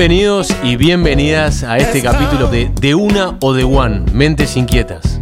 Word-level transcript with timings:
Bienvenidos 0.00 0.48
y 0.62 0.76
bienvenidas 0.76 1.62
a 1.62 1.76
este 1.76 2.00
capítulo 2.02 2.48
de 2.48 2.70
De 2.80 2.94
Una 2.94 3.36
o 3.42 3.52
de 3.52 3.64
One, 3.64 4.06
Mentes 4.14 4.56
Inquietas. 4.56 5.20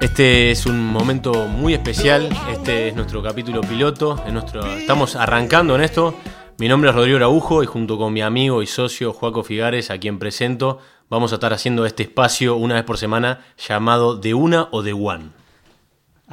Este 0.00 0.50
es 0.50 0.64
un 0.64 0.86
momento 0.86 1.46
muy 1.48 1.74
especial, 1.74 2.30
este 2.50 2.88
es 2.88 2.96
nuestro 2.96 3.22
capítulo 3.22 3.60
piloto, 3.60 4.24
nuestro, 4.32 4.64
estamos 4.64 5.16
arrancando 5.16 5.74
en 5.74 5.82
esto. 5.82 6.14
Mi 6.58 6.68
nombre 6.68 6.88
es 6.88 6.96
Rodrigo 6.96 7.18
Araujo 7.18 7.62
y 7.62 7.66
junto 7.66 7.98
con 7.98 8.14
mi 8.14 8.22
amigo 8.22 8.62
y 8.62 8.66
socio 8.66 9.12
Joaco 9.12 9.42
Figares, 9.42 9.90
a 9.90 9.98
quien 9.98 10.18
presento, 10.18 10.78
vamos 11.08 11.32
a 11.32 11.36
estar 11.36 11.52
haciendo 11.52 11.86
este 11.86 12.04
espacio 12.04 12.56
una 12.56 12.74
vez 12.74 12.84
por 12.84 12.98
semana 12.98 13.44
llamado 13.56 14.16
De 14.16 14.34
Una 14.34 14.68
o 14.70 14.82
de 14.82 14.92
One. 14.92 15.30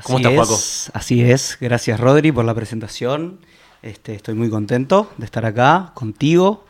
¿Cómo 0.03 0.17
Así 0.17 0.27
estás, 0.27 0.47
Paco? 0.47 0.55
es, 0.55 0.91
Así 0.93 1.21
es, 1.21 1.57
gracias 1.61 1.99
Rodri 1.99 2.31
por 2.31 2.45
la 2.45 2.55
presentación. 2.55 3.39
Este, 3.81 4.15
estoy 4.15 4.33
muy 4.33 4.49
contento 4.49 5.11
de 5.17 5.25
estar 5.25 5.45
acá 5.45 5.91
contigo 5.93 6.65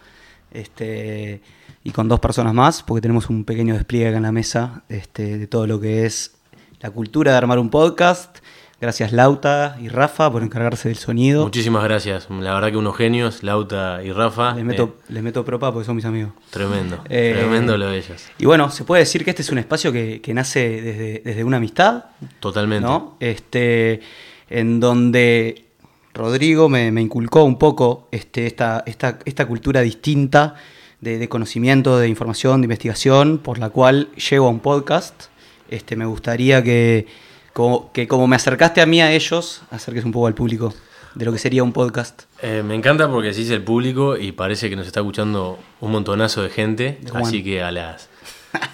este, 0.52 1.42
y 1.84 1.92
con 1.92 2.08
dos 2.08 2.20
personas 2.20 2.54
más, 2.54 2.84
porque 2.84 3.02
tenemos 3.02 3.30
un 3.30 3.46
pequeño 3.46 3.76
despliegue 3.76 4.10
acá 4.10 4.18
en 4.18 4.24
la 4.24 4.32
mesa 4.32 4.84
este, 4.90 5.38
de 5.38 5.48
todo 5.48 5.68
lo 5.68 5.80
que 5.80 6.06
es 6.06 6.36
la 6.80 6.92
cultura 6.92 7.32
de 7.32 7.38
armar 7.38 7.60
un 7.60 7.70
podcast. 7.70 8.40
Gracias 8.84 9.14
Lauta 9.14 9.78
y 9.82 9.88
Rafa 9.88 10.30
por 10.30 10.44
encargarse 10.44 10.90
del 10.90 10.98
sonido. 10.98 11.46
Muchísimas 11.46 11.86
gracias, 11.86 12.28
la 12.30 12.54
verdad 12.54 12.70
que 12.70 12.76
unos 12.76 12.98
genios, 12.98 13.42
Lauta 13.42 14.04
y 14.04 14.12
Rafa. 14.12 14.56
Les 14.56 14.66
meto, 14.66 14.98
eh, 15.00 15.04
les 15.14 15.24
meto 15.24 15.46
propa 15.46 15.72
porque 15.72 15.86
son 15.86 15.96
mis 15.96 16.04
amigos. 16.04 16.34
tremendo, 16.50 17.02
Eh, 17.08 17.34
tremendo 17.34 17.78
lo 17.78 17.88
de 17.92 18.00
ellos. 18.00 18.26
Y 18.38 18.46
bueno, 18.46 18.70
se 18.72 18.84
puede 18.84 19.04
decir 19.04 19.24
que 19.24 19.30
este 19.30 19.42
es 19.42 19.50
un 19.52 19.58
espacio 19.58 19.94
que, 19.94 20.20
que 20.20 20.34
nace 20.34 20.82
desde, 20.82 21.22
desde 21.24 21.46
una 21.46 21.56
amistad, 21.58 22.08
Totalmente. 22.42 22.86
¿no? 22.86 23.16
Este, 23.22 24.02
en 24.50 24.82
donde 24.82 25.68
Rodrigo 26.14 26.68
me, 26.68 26.92
me 26.92 27.00
inculcó 27.00 27.46
un 27.46 27.58
poco 27.58 28.10
este, 28.12 28.48
esta, 28.48 28.84
esta, 28.86 29.18
esta 29.24 29.46
cultura 29.46 29.80
distinta 29.80 30.56
de, 31.00 31.20
de 31.20 31.30
conocimiento, 31.30 31.98
de 32.00 32.10
información, 32.10 32.60
de 32.60 32.66
investigación, 32.66 33.38
por 33.38 33.60
la 33.60 33.70
cual 33.70 34.10
llego 34.16 34.48
a 34.48 34.50
un 34.50 34.60
podcast. 34.60 35.28
Este, 35.70 35.96
me 35.96 36.06
gustaría 36.06 36.62
que 36.62 37.08
como, 37.54 37.92
que 37.92 38.08
como 38.08 38.28
me 38.28 38.36
acercaste 38.36 38.82
a 38.82 38.86
mí 38.86 39.02
a 39.02 39.12
ellos, 39.12 39.62
acerques 39.72 40.04
un 40.04 40.12
poco 40.12 40.28
al 40.28 40.34
público 40.34 40.74
de 41.16 41.26
lo 41.26 41.32
que 41.32 41.38
sería 41.38 41.64
un 41.64 41.72
podcast. 41.72 42.24
Eh, 42.42 42.64
me 42.66 42.76
encanta 42.76 43.10
porque 43.10 43.30
decís 43.30 43.50
el 43.52 43.64
público 43.64 44.18
y 44.18 44.32
parece 44.32 44.70
que 44.70 44.76
nos 44.76 44.88
está 44.88 45.02
escuchando 45.02 45.60
un 45.80 45.92
montonazo 45.92 46.42
de 46.42 46.50
gente. 46.50 47.00
De 47.02 47.12
así 47.18 47.44
que 47.44 47.62
a 47.62 47.72
las 47.72 48.10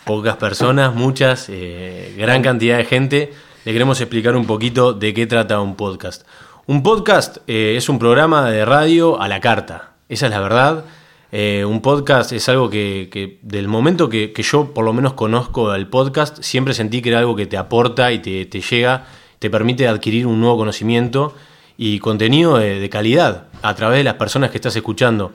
pocas 0.05 0.37
personas, 0.37 0.95
muchas, 0.95 1.47
eh, 1.49 2.13
gran 2.17 2.41
cantidad 2.41 2.77
de 2.77 2.85
gente, 2.85 3.33
le 3.65 3.73
queremos 3.73 3.99
explicar 3.99 4.35
un 4.35 4.45
poquito 4.45 4.93
de 4.93 5.13
qué 5.13 5.27
trata 5.27 5.59
un 5.59 5.75
podcast. 5.75 6.25
Un 6.65 6.83
podcast 6.83 7.37
eh, 7.47 7.75
es 7.77 7.89
un 7.89 7.99
programa 7.99 8.49
de 8.49 8.63
radio 8.63 9.21
a 9.21 9.27
la 9.27 9.41
carta. 9.41 9.93
Esa 10.07 10.27
es 10.27 10.31
la 10.31 10.39
verdad. 10.39 10.85
Eh, 11.31 11.63
un 11.65 11.81
podcast 11.81 12.31
es 12.31 12.49
algo 12.49 12.69
que, 12.69 13.39
del 13.41 13.67
momento 13.67 14.09
que, 14.09 14.33
yo 14.37 14.73
por 14.73 14.83
lo 14.85 14.93
menos 14.93 15.13
conozco 15.13 15.73
el 15.75 15.87
podcast, 15.87 16.41
siempre 16.41 16.73
sentí 16.73 17.01
que 17.01 17.09
era 17.09 17.19
algo 17.19 17.35
que 17.35 17.45
te 17.45 17.57
aporta 17.57 18.11
y 18.11 18.19
te, 18.19 18.45
llega, 18.61 19.05
te 19.39 19.49
permite 19.49 19.87
adquirir 19.87 20.25
un 20.25 20.39
nuevo 20.39 20.57
conocimiento 20.57 21.35
y 21.77 21.99
contenido 21.99 22.57
de 22.57 22.89
calidad 22.89 23.47
a 23.61 23.75
través 23.75 23.99
de 23.99 24.03
las 24.03 24.15
personas 24.15 24.51
que 24.51 24.57
estás 24.57 24.75
escuchando. 24.75 25.33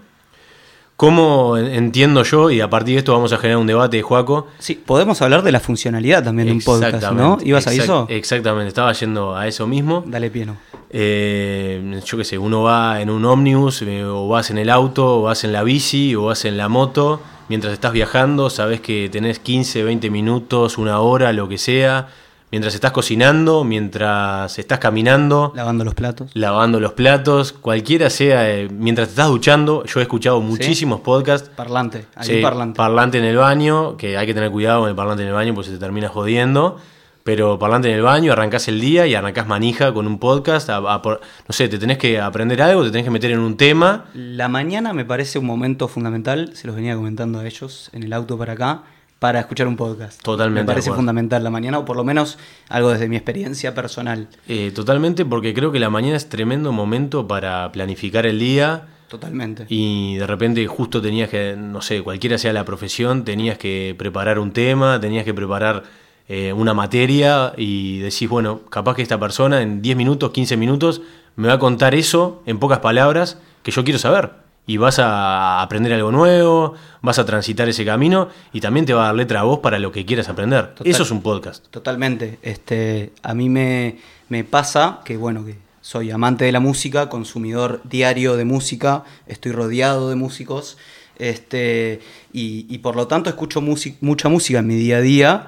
¿Cómo 0.97 1.57
entiendo 1.57 2.23
yo? 2.23 2.51
Y 2.51 2.61
a 2.61 2.71
partir 2.71 2.95
de 2.95 2.99
esto 3.01 3.13
vamos 3.13 3.33
a 3.33 3.39
generar 3.39 3.59
un 3.59 3.67
debate, 3.67 4.01
Juaco. 4.01 4.47
Sí, 4.61 4.75
podemos 4.75 5.21
hablar 5.23 5.43
de 5.43 5.51
la 5.51 5.59
funcionalidad 5.59 6.23
también 6.23 6.47
de 6.47 6.55
un 6.55 6.61
podcast, 6.61 7.11
¿no? 7.13 7.39
¿Ibas 7.43 7.67
a 7.67 7.73
eso? 7.73 8.07
Exactamente, 8.09 8.69
estaba 8.69 8.93
yendo 8.93 9.37
a 9.37 9.49
eso 9.49 9.67
mismo. 9.67 10.05
Dale 10.07 10.31
pieno. 10.31 10.57
Eh, 10.91 12.01
yo 12.05 12.17
qué 12.17 12.25
sé, 12.25 12.39
uno 12.39 12.63
va 12.63 13.01
en 13.01 13.11
un 13.11 13.25
ómnibus, 13.25 13.83
eh, 13.83 14.05
o 14.05 14.29
vas 14.29 14.51
en 14.51 14.59
el 14.59 14.71
auto, 14.71 15.19
o 15.19 15.23
vas 15.23 15.43
en 15.43 15.53
la 15.53 15.65
bici, 15.65 16.15
o 16.15 16.27
vas 16.27 16.45
en 16.45 16.57
la 16.57 16.69
moto. 16.69 17.21
Mientras 17.49 17.73
estás 17.73 17.93
viajando, 17.93 18.49
sabes 18.49 18.81
que 18.81 19.09
tenés 19.11 19.41
15, 19.41 19.83
20 19.83 20.11
minutos, 20.11 20.79
una 20.79 21.01
hora, 21.01 21.33
lo 21.33 21.49
que 21.49 21.59
sea. 21.59 22.09
Mientras 22.55 22.73
estás 22.77 22.93
cocinando, 22.93 23.65
mientras 23.65 24.61
estás 24.61 24.79
caminando, 24.79 25.53
Lavando 25.57 25.83
los 25.85 25.95
platos. 25.97 26.31
lavando 26.35 26.79
los 26.79 26.93
platos, 26.93 27.53
cualquiera 27.53 28.11
sea, 28.11 28.49
eh, 28.49 28.69
mientras 28.71 29.09
te 29.09 29.13
estás 29.15 29.27
duchando. 29.27 29.83
Yo 29.87 29.99
he 29.99 30.05
escuchado 30.05 30.41
muchísimos 30.41 31.01
podcasts. 31.01 31.51
Parlante, 31.57 32.07
hay 32.15 32.27
Sí, 32.29 32.37
un 32.37 32.43
parlante. 32.43 32.77
parlante 32.77 33.19
en 33.19 33.25
el 33.25 33.37
baño, 33.39 33.97
que 33.97 34.17
hay 34.17 34.25
que 34.29 34.35
tener 34.35 34.53
cuidado 34.53 34.83
con 34.83 34.89
el 34.89 34.95
parlante 34.95 35.25
en 35.25 35.31
el 35.31 35.35
baño 35.35 35.53
porque 35.53 35.71
se 35.71 35.75
te 35.75 35.81
termina 35.81 36.09
jodiendo. 36.09 36.77
Pero 37.25 37.59
parlante 37.59 37.89
en 37.91 37.97
el 37.97 38.03
baño, 38.03 38.31
arrancás 38.33 38.69
el 38.69 38.81
día 38.81 39.05
y 39.09 39.17
arrancás 39.17 39.49
manija 39.49 39.93
con 39.93 40.07
un 40.07 40.21
podcast. 40.21 40.71
a- 40.71 40.77
a 40.77 41.03
por- 41.03 41.21
no 41.49 41.53
sé, 41.53 41.67
te 41.69 41.79
tenés 41.79 41.99
que 41.99 42.21
aprender 42.21 42.63
algo, 42.63 42.85
te 42.85 42.93
tenés 42.93 43.05
que 43.05 43.11
meter 43.11 43.33
en 43.33 43.41
un 43.41 43.57
tema. 43.57 44.05
La 44.15 44.47
mañana 44.47 44.93
me 44.93 45.05
parece 45.05 45.41
un 45.41 45.47
momento 45.47 45.89
fundamental, 45.89 46.53
se 46.55 46.69
los 46.69 46.77
venía 46.77 46.95
comentando 46.95 47.41
a 47.41 47.47
ellos 47.49 47.91
en 47.93 48.05
el 48.05 48.13
auto 48.13 48.39
para 48.39 48.53
acá, 48.53 48.83
para 49.25 49.41
escuchar 49.41 49.67
un 49.67 49.77
podcast. 49.77 50.21
Totalmente 50.21 50.61
Me 50.61 50.67
parece 50.67 50.93
fundamental 50.93 51.43
la 51.43 51.49
mañana, 51.49 51.79
o 51.79 51.87
por 51.87 51.97
lo 51.97 52.05
menos 52.05 52.37
algo 52.69 52.91
desde 52.91 53.09
mi 53.09 53.17
experiencia 53.17 53.75
personal. 53.75 54.29
Eh, 54.49 54.71
totalmente, 54.75 55.25
porque 55.25 55.55
creo 55.55 55.73
que 55.73 55.79
la 55.79 55.89
mañana 55.89 56.19
es 56.19 56.29
tremendo 56.29 56.73
momento 56.73 57.27
para 57.27 57.73
planificar 57.73 58.27
el 58.27 58.39
día. 58.39 58.83
Totalmente. 59.09 59.65
Y 59.71 60.17
de 60.17 60.27
repente 60.27 60.67
justo 60.67 61.01
tenías 61.01 61.31
que, 61.31 61.57
no 61.57 61.81
sé, 61.81 62.03
cualquiera 62.03 62.37
sea 62.37 62.53
la 62.53 62.67
profesión, 62.67 63.25
tenías 63.25 63.57
que 63.57 63.95
preparar 63.97 64.39
un 64.39 64.53
tema, 64.53 65.01
tenías 65.01 65.25
que 65.25 65.33
preparar 65.33 65.85
eh, 66.29 66.53
una 66.53 66.75
materia 66.75 67.55
y 67.57 68.01
decís, 68.01 68.29
bueno, 68.29 68.61
capaz 68.69 68.95
que 68.95 69.01
esta 69.01 69.19
persona 69.19 69.63
en 69.63 69.81
10 69.81 69.97
minutos, 69.97 70.33
15 70.33 70.59
minutos 70.59 71.01
me 71.37 71.49
va 71.49 71.55
a 71.55 71.59
contar 71.59 71.95
eso 71.95 72.43
en 72.45 72.59
pocas 72.59 72.81
palabras 72.81 73.39
que 73.63 73.71
yo 73.71 73.85
quiero 73.85 73.99
saber. 73.99 74.44
Y 74.67 74.79
vas 74.79 74.99
a 74.99 75.61
aprender 75.61 75.93
algo 75.93 76.11
nuevo, 76.11 76.75
vas 77.03 77.19
a 77.19 77.27
transitar 77.27 77.69
ese 77.69 77.85
camino 77.85 78.29
y 78.53 78.61
también 78.61 78.87
te 78.87 78.95
va 78.95 79.03
a 79.03 79.07
dar 79.07 79.15
letra 79.15 79.41
a 79.41 79.43
vos 79.43 79.59
para 79.59 79.79
lo 79.79 79.93
que 79.93 80.07
quieras 80.07 80.29
aprender. 80.29 80.75
Total. 80.75 80.87
Eso 80.87 81.03
es 81.03 81.11
un 81.11 81.21
podcast. 81.23 81.67
Totalmente. 81.69 82.39
Este, 82.43 83.13
a 83.23 83.35
mí 83.35 83.51
me, 83.51 83.99
me 84.29 84.43
pasa 84.45 85.01
que, 85.05 85.19
bueno, 85.19 85.45
que 85.45 85.57
soy 85.83 86.11
amante 86.11 86.47
de 86.47 86.53
la 86.53 86.61
música, 86.61 87.11
consumidor 87.11 87.83
diario 87.85 88.37
de 88.37 88.47
música, 88.47 89.05
estoy 89.27 89.53
rodeado 89.53 90.09
de 90.09 90.17
músicos, 90.17 90.79
este, 91.19 92.01
y, 92.33 92.67
y 92.75 92.79
por 92.79 92.97
lo 92.97 93.07
tanto 93.07 93.29
escucho 93.29 93.61
mucha 93.61 94.29
música 94.31 94.61
en 94.61 94.67
mi 94.67 94.77
día 94.77 94.97
a 94.97 95.01
día, 95.03 95.47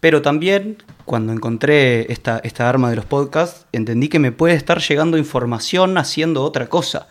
pero 0.00 0.22
también 0.22 0.82
cuando 1.04 1.32
encontré 1.32 2.10
esta, 2.12 2.38
esta 2.44 2.68
arma 2.68 2.90
de 2.90 2.96
los 2.96 3.04
podcasts, 3.04 3.66
entendí 3.72 4.08
que 4.08 4.18
me 4.18 4.32
puede 4.32 4.54
estar 4.54 4.80
llegando 4.80 5.18
información 5.18 5.98
haciendo 5.98 6.42
otra 6.42 6.68
cosa. 6.68 7.08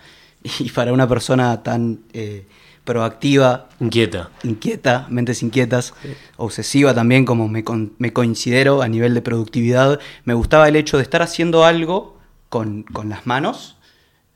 Y 0.59 0.69
para 0.71 0.91
una 0.93 1.07
persona 1.07 1.63
tan 1.63 1.99
eh, 2.13 2.45
proactiva 2.83 3.69
Inquieta. 3.79 4.29
inquieta, 4.43 5.07
mentes 5.09 5.41
inquietas, 5.41 5.93
obsesiva 6.37 6.93
también, 6.93 7.23
como 7.25 7.47
me, 7.47 7.63
con- 7.63 7.93
me 7.97 8.11
considero 8.11 8.81
a 8.81 8.87
nivel 8.87 9.13
de 9.13 9.21
productividad, 9.21 9.99
me 10.25 10.33
gustaba 10.33 10.67
el 10.67 10.75
hecho 10.75 10.97
de 10.97 11.03
estar 11.03 11.21
haciendo 11.21 11.63
algo 11.63 12.17
con, 12.49 12.83
con 12.83 13.09
las 13.09 13.25
manos 13.25 13.77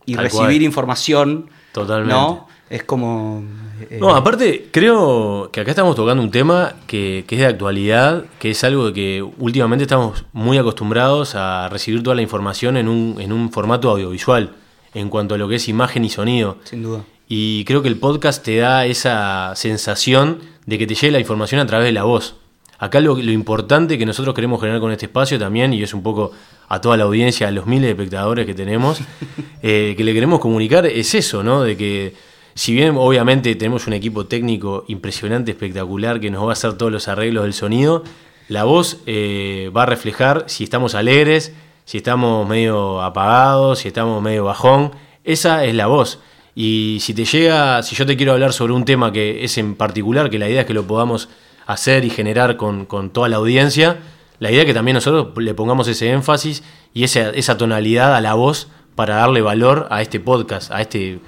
y 0.06 0.16
Tal 0.16 0.24
recibir 0.26 0.46
cual. 0.48 0.62
información. 0.62 1.50
Totalmente. 1.74 2.14
¿no? 2.14 2.48
Es 2.70 2.84
como... 2.84 3.44
eh, 3.90 3.98
No, 4.00 4.16
aparte, 4.16 4.70
creo 4.72 5.50
que 5.52 5.62
acá 5.62 5.72
estamos 5.72 5.96
tocando 5.96 6.24
un 6.24 6.32
tema 6.32 6.74
que, 6.88 7.26
que 7.28 7.36
es 7.36 7.42
de 7.42 7.48
actualidad, 7.48 8.26
que 8.40 8.52
es 8.52 8.64
algo 8.64 8.92
que 8.94 9.22
últimamente 9.38 9.84
estamos 9.84 10.26
muy 10.34 10.58
acostumbrados 10.58 11.36
a 11.36 11.68
recibir 11.70 12.02
toda 12.04 12.16
la 12.16 12.22
información 12.22 12.78
en 12.78 12.88
un, 12.88 13.18
en 13.20 13.32
un 13.34 13.52
formato 13.52 13.90
audiovisual, 13.90 14.54
en 15.00 15.10
cuanto 15.10 15.36
a 15.36 15.38
lo 15.38 15.48
que 15.48 15.56
es 15.56 15.68
imagen 15.68 16.06
y 16.06 16.10
sonido. 16.10 16.58
Sin 16.64 16.84
duda. 16.84 17.04
Y 17.28 17.66
creo 17.66 17.82
que 17.82 17.90
el 17.90 17.98
podcast 17.98 18.44
te 18.44 18.58
da 18.58 18.86
esa 18.86 19.54
sensación 19.56 20.40
de 20.66 20.78
que 20.78 20.88
te 20.88 20.96
llegue 20.96 21.12
la 21.12 21.20
información 21.20 21.60
a 21.62 21.66
través 21.66 21.86
de 21.86 21.92
la 21.92 22.04
voz. 22.04 22.36
Acá 22.80 23.00
lo, 23.00 23.16
lo 23.16 23.32
importante 23.32 23.98
que 23.98 24.06
nosotros 24.06 24.36
queremos 24.36 24.60
generar 24.60 24.80
con 24.80 24.92
este 24.92 25.08
espacio 25.08 25.40
también, 25.40 25.74
y 25.74 25.82
es 25.82 25.94
un 25.94 26.04
poco 26.04 26.32
a 26.70 26.80
toda 26.80 26.96
la 26.96 27.06
audiencia, 27.06 27.48
a 27.48 27.52
los 27.52 27.66
miles 27.66 27.84
de 27.84 27.92
espectadores 27.92 28.46
que 28.46 28.54
tenemos, 28.54 29.00
eh, 29.62 29.96
que 29.98 30.04
le 30.04 30.14
queremos 30.14 30.40
comunicar 30.40 30.86
es 30.86 31.16
eso, 31.16 31.44
¿no? 31.44 31.64
De 31.64 31.76
que 31.76 32.14
si 32.54 32.74
bien 32.74 32.96
obviamente 32.98 33.54
tenemos 33.56 33.88
un 33.88 33.94
equipo 33.94 34.26
técnico 34.26 34.86
impresionante, 34.88 35.52
espectacular, 35.52 36.20
que 36.20 36.32
nos 36.32 36.44
va 36.44 36.50
a 36.50 36.54
hacer 36.54 36.74
todos 36.74 36.92
los 36.92 37.08
arreglos 37.08 37.44
del 37.44 37.54
sonido, 37.54 38.04
la 38.48 38.64
voz 38.64 39.02
eh, 39.06 39.70
va 39.76 39.84
a 39.84 39.86
reflejar 39.86 40.46
si 40.48 40.64
estamos 40.64 40.96
alegres, 40.96 41.54
si 41.88 42.00
estamos 42.00 42.46
medio 42.46 43.02
apagados, 43.02 43.80
si 43.80 43.88
estamos 43.88 44.22
medio 44.22 44.44
bajón. 44.44 44.92
Esa 45.24 45.64
es 45.64 45.74
la 45.74 45.88
voz. 45.88 46.20
Y 46.54 46.98
si 47.00 47.14
te 47.14 47.24
llega, 47.24 47.82
si 47.82 47.96
yo 47.96 48.06
te 48.06 48.18
quiero 48.18 48.34
hablar 48.34 48.52
sobre 48.52 48.74
un 48.74 48.84
tema 48.84 49.14
que 49.14 49.46
es 49.46 49.58
en 49.58 49.74
particular, 49.74 50.30
que 50.30 50.38
la 50.38 50.50
idea 50.50 50.62
es 50.62 50.68
que 50.68 50.74
lo 50.74 50.86
podamos 50.86 51.30
hacer 51.66 52.04
y 52.04 52.10
generar 52.10 52.58
con, 52.58 52.86
con 52.86 53.12
toda 53.12 53.30
la 53.30 53.38
audiencia, 53.38 54.00
la 54.40 54.52
idea 54.52 54.64
es 54.64 54.66
que 54.66 54.74
también 54.74 54.96
nosotros 54.96 55.30
le 55.38 55.54
pongamos 55.54 55.88
ese 55.88 56.12
énfasis 56.12 56.62
y 56.94 57.06
esa, 57.06 57.30
esa 57.30 57.58
tonalidad 57.58 58.14
a 58.14 58.20
la 58.20 58.34
voz 58.34 58.68
para 58.96 59.16
darle 59.16 59.40
valor 59.40 59.88
a 59.90 60.02
este 60.02 60.20
podcast, 60.20 60.72
a 60.72 60.82
este 60.82 61.22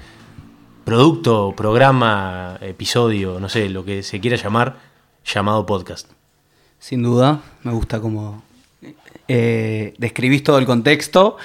producto, 0.84 1.54
programa, 1.56 2.58
episodio, 2.60 3.40
no 3.40 3.48
sé, 3.48 3.70
lo 3.70 3.86
que 3.86 4.02
se 4.02 4.20
quiera 4.20 4.36
llamar, 4.36 4.76
llamado 5.24 5.64
podcast. 5.64 6.10
sin 6.78 7.02
duda. 7.02 7.40
Me 7.62 7.72
gusta 7.72 7.98
como 7.98 8.42
eh, 9.32 9.94
describís 9.98 10.42
todo 10.42 10.58
el 10.58 10.66
contexto. 10.66 11.36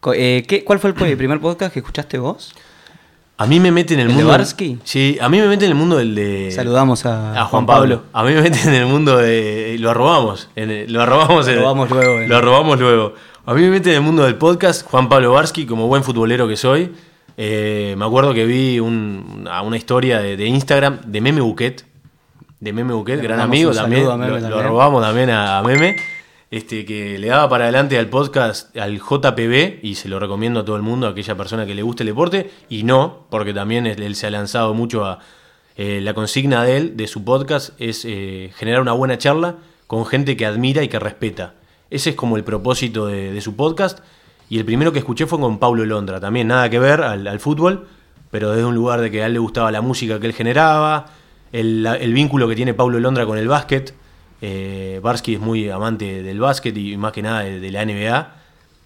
Co- 0.00 0.12
eh, 0.14 0.44
¿qué- 0.46 0.62
¿Cuál 0.64 0.78
fue 0.78 0.90
el 0.90 1.16
primer 1.16 1.40
podcast 1.40 1.72
que 1.72 1.80
escuchaste 1.80 2.18
vos? 2.18 2.54
A 3.38 3.46
mí 3.46 3.60
me 3.60 3.70
mete 3.70 3.94
en 3.94 4.00
el, 4.00 4.06
¿El 4.06 4.12
de 4.12 4.22
mundo. 4.22 4.30
Barsky? 4.30 4.78
Sí, 4.84 5.18
a 5.20 5.28
mí 5.28 5.38
me 5.40 5.48
mete 5.48 5.64
en 5.66 5.72
el 5.72 5.76
mundo 5.76 5.96
del 5.98 6.14
de. 6.14 6.50
Saludamos 6.52 7.04
a, 7.04 7.38
a 7.38 7.44
Juan 7.46 7.66
Pablo. 7.66 8.04
A 8.12 8.22
mí 8.24 8.32
me 8.32 8.40
mete 8.42 8.60
en 8.66 8.74
el 8.74 8.86
mundo 8.86 9.16
de. 9.18 9.76
Lo 9.78 9.90
arrobamos. 9.90 10.48
en 10.56 10.90
lo 10.92 11.02
arrobamos, 11.02 11.46
Lo 11.46 11.52
en- 11.52 11.58
arrobamos 11.58 11.90
luego, 11.90 12.20
eh. 12.20 12.28
Lo 12.28 12.36
arrobamos 12.36 12.78
luego. 12.80 13.14
A 13.44 13.54
mí 13.54 13.60
me 13.62 13.70
mete 13.70 13.90
en 13.90 13.96
el 13.96 14.02
mundo 14.02 14.24
del 14.24 14.36
podcast 14.36 14.86
Juan 14.86 15.08
Pablo 15.08 15.32
Barsky, 15.32 15.66
como 15.66 15.86
buen 15.88 16.02
futbolero 16.04 16.48
que 16.48 16.56
soy. 16.56 16.92
Eh, 17.36 17.94
me 17.98 18.04
acuerdo 18.06 18.32
que 18.32 18.46
vi 18.46 18.80
un- 18.80 19.46
una, 19.64 19.76
historia 19.76 20.20
de, 20.20 20.36
de 20.38 20.46
Instagram 20.46 21.00
de 21.04 21.20
Meme 21.20 21.40
Buquet. 21.42 21.84
De 22.58 22.72
Meme 22.72 22.94
Buquet, 22.94 23.16
Le 23.18 23.22
gran 23.22 23.40
amigo 23.40 23.70
también. 23.72 24.06
a 24.06 24.16
Meme 24.16 24.28
lo, 24.28 24.36
lo 24.36 24.40
también. 24.40 24.60
arrobamos 24.64 25.02
también 25.02 25.28
a, 25.30 25.58
a 25.58 25.62
Meme. 25.62 25.96
Este, 26.56 26.86
que 26.86 27.18
le 27.18 27.26
daba 27.26 27.50
para 27.50 27.64
adelante 27.64 27.98
al 27.98 28.08
podcast, 28.08 28.74
al 28.78 28.98
JPB, 28.98 29.80
y 29.82 29.94
se 29.96 30.08
lo 30.08 30.18
recomiendo 30.18 30.60
a 30.60 30.64
todo 30.64 30.76
el 30.76 30.80
mundo, 30.80 31.06
a 31.06 31.10
aquella 31.10 31.36
persona 31.36 31.66
que 31.66 31.74
le 31.74 31.82
guste 31.82 32.02
el 32.02 32.06
deporte, 32.06 32.50
y 32.70 32.82
no, 32.82 33.26
porque 33.28 33.52
también 33.52 33.86
él, 33.86 34.14
se 34.14 34.26
ha 34.26 34.30
lanzado 34.30 34.72
mucho 34.72 35.04
a. 35.04 35.18
eh, 35.76 36.00
la 36.00 36.14
consigna 36.14 36.64
de 36.64 36.78
él, 36.78 36.96
de 36.96 37.08
su 37.08 37.24
podcast, 37.24 37.78
es 37.78 38.06
eh, 38.06 38.52
generar 38.56 38.80
una 38.80 38.92
buena 38.92 39.18
charla 39.18 39.56
con 39.86 40.06
gente 40.06 40.34
que 40.34 40.46
admira 40.46 40.82
y 40.82 40.88
que 40.88 40.98
respeta. 40.98 41.56
Ese 41.90 42.08
es 42.08 42.16
como 42.16 42.38
el 42.38 42.42
propósito 42.42 43.06
de, 43.06 43.38
su 43.42 43.54
podcast. 43.54 43.98
Y 44.48 44.56
el 44.56 44.64
primero 44.64 44.94
que 44.94 45.00
escuché 45.00 45.26
fue 45.26 45.38
con 45.38 45.58
Paulo 45.58 45.84
Londra, 45.84 46.20
también 46.20 46.48
nada 46.48 46.70
que 46.70 46.78
ver 46.78 47.02
al, 47.02 47.38
fútbol, 47.38 47.86
pero 48.30 48.52
desde 48.52 48.64
un 48.64 48.74
lugar 48.74 49.02
de 49.02 49.10
que 49.10 49.22
a 49.22 49.26
él 49.26 49.34
le 49.34 49.40
gustaba 49.40 49.70
la 49.70 49.82
música 49.82 50.18
que 50.20 50.26
él 50.26 50.32
generaba, 50.32 51.04
el, 51.52 51.84
el 51.84 52.14
vínculo 52.14 52.48
que 52.48 52.56
tiene 52.56 52.72
Paulo 52.72 52.98
Londra 52.98 53.26
con 53.26 53.36
el 53.36 53.46
básquet. 53.46 54.05
Eh, 54.40 55.00
Barsky 55.02 55.34
es 55.34 55.40
muy 55.40 55.70
amante 55.70 56.22
del 56.22 56.40
básquet 56.40 56.76
y 56.76 56.96
más 56.96 57.12
que 57.12 57.22
nada 57.22 57.40
de, 57.40 57.70
la 57.70 57.84
NBA. 57.84 58.34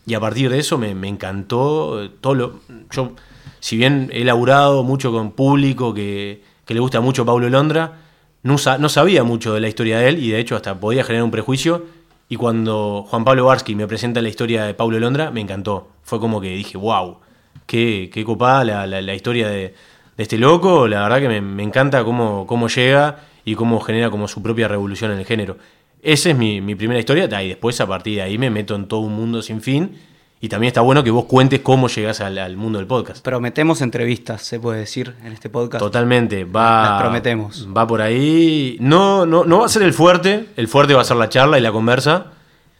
Y 0.06 0.14
a 0.14 0.20
partir 0.20 0.50
de 0.50 0.58
eso 0.58 0.78
me, 0.78 0.90
encantó 1.08 2.10
todo. 2.20 2.60
Yo, 2.90 3.12
si 3.60 3.76
bien 3.76 4.10
he 4.12 4.24
laburado 4.24 4.82
mucho 4.82 5.12
con 5.12 5.32
público 5.32 5.92
que, 5.92 6.42
que 6.64 6.74
le 6.74 6.80
gusta 6.80 7.00
mucho 7.00 7.24
Paulo 7.24 7.48
Londra, 7.48 7.98
no, 8.42 8.56
no 8.78 8.88
sabía 8.88 9.24
mucho 9.24 9.54
de 9.54 9.60
la 9.60 9.68
historia 9.68 9.98
de 9.98 10.08
él 10.08 10.18
y 10.18 10.30
de 10.30 10.40
hecho 10.40 10.56
hasta 10.56 10.78
podía 10.78 11.04
generar 11.04 11.24
un 11.24 11.30
prejuicio. 11.30 11.84
Y 12.28 12.36
cuando 12.36 13.04
Juan 13.08 13.24
Pablo 13.24 13.46
Barsky 13.46 13.74
me 13.74 13.88
presenta 13.88 14.22
la 14.22 14.28
historia 14.28 14.64
de 14.64 14.74
Paulo 14.74 15.00
Londra, 15.00 15.32
me 15.32 15.40
encantó. 15.40 15.88
Fue 16.02 16.20
como 16.20 16.40
que 16.40 16.50
dije, 16.50 16.78
wow, 16.78 17.18
qué, 17.66 18.08
qué 18.12 18.24
copada 18.24 18.86
la, 18.86 19.14
historia 19.14 19.48
de, 19.48 19.74
este 20.16 20.38
loco. 20.38 20.86
La 20.86 21.02
verdad 21.02 21.20
que 21.20 21.40
me, 21.40 21.62
encanta 21.62 22.04
cómo 22.04 22.68
llega 22.68 23.29
y 23.50 23.56
cómo 23.56 23.80
genera 23.80 24.10
como 24.10 24.28
su 24.28 24.42
propia 24.42 24.68
revolución 24.68 25.10
en 25.10 25.18
el 25.18 25.26
género. 25.26 25.56
Esa 26.02 26.30
es 26.30 26.36
mi, 26.36 26.60
mi 26.60 26.76
primera 26.76 27.00
historia, 27.00 27.24
y 27.42 27.48
después 27.48 27.80
a 27.80 27.86
partir 27.86 28.14
de 28.16 28.22
ahí 28.22 28.38
me 28.38 28.48
meto 28.48 28.76
en 28.76 28.86
todo 28.86 29.00
un 29.00 29.12
mundo 29.12 29.42
sin 29.42 29.60
fin. 29.60 29.98
Y 30.40 30.48
también 30.48 30.68
está 30.68 30.80
bueno 30.80 31.02
que 31.02 31.10
vos 31.10 31.24
cuentes 31.24 31.60
cómo 31.60 31.88
llegás 31.88 32.20
al, 32.20 32.38
al 32.38 32.56
mundo 32.56 32.78
del 32.78 32.86
podcast. 32.86 33.22
Prometemos 33.24 33.82
entrevistas, 33.82 34.42
se 34.42 34.60
puede 34.60 34.78
decir, 34.78 35.16
en 35.24 35.32
este 35.32 35.50
podcast. 35.50 35.80
Totalmente, 35.80 36.44
va. 36.44 36.90
Las 36.90 37.02
prometemos. 37.02 37.68
Va 37.76 37.86
por 37.86 38.00
ahí. 38.00 38.76
No, 38.80 39.26
no, 39.26 39.44
no 39.44 39.58
va 39.58 39.66
a 39.66 39.68
ser 39.68 39.82
el 39.82 39.92
fuerte. 39.92 40.46
El 40.56 40.68
fuerte 40.68 40.94
va 40.94 41.02
a 41.02 41.04
ser 41.04 41.16
la 41.16 41.28
charla 41.28 41.58
y 41.58 41.60
la 41.60 41.72
conversa. 41.72 42.28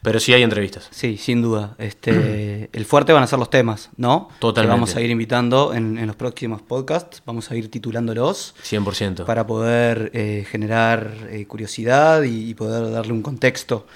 Pero 0.03 0.19
sí 0.19 0.33
hay 0.33 0.43
entrevistas. 0.43 0.89
Sí, 0.91 1.19
sin 1.19 1.43
duda. 1.43 1.75
Este, 1.79 2.71
el 2.73 2.85
fuerte 2.87 3.13
van 3.13 3.23
a 3.23 3.27
ser 3.27 3.39
los 3.39 3.51
temas, 3.51 3.91
¿no? 3.97 4.29
Totalmente. 4.39 4.67
Que 4.69 4.81
vamos 4.81 4.97
a 4.97 5.01
ir 5.03 5.11
invitando 5.11 5.75
en, 5.75 5.99
en 5.99 6.07
los 6.07 6.17
próximos 6.17 6.63
podcasts. 6.63 7.23
Vamos 7.27 7.51
a 7.51 7.57
ir 7.57 7.71
titulándolos 7.71 8.55
100%. 8.65 9.25
para 9.27 9.47
poder 9.47 10.11
eh, 10.15 10.47
generar 10.51 11.13
eh, 11.31 11.45
curiosidad 11.47 12.23
y, 12.23 12.49
y 12.51 12.55
poder 12.55 12.91
darle 12.91 13.13
un 13.13 13.21
contexto 13.23 13.87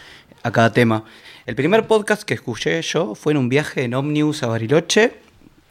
a 0.42 0.50
cada 0.52 0.72
tema. 0.72 1.04
El 1.46 1.54
primer 1.54 1.86
podcast 1.86 2.22
que 2.22 2.34
escuché 2.34 2.82
yo 2.82 3.14
fue 3.14 3.32
en 3.32 3.38
un 3.38 3.48
viaje 3.48 3.84
en 3.84 3.94
Omnibus 3.94 4.42
a 4.42 4.46
Bariloche, 4.46 5.14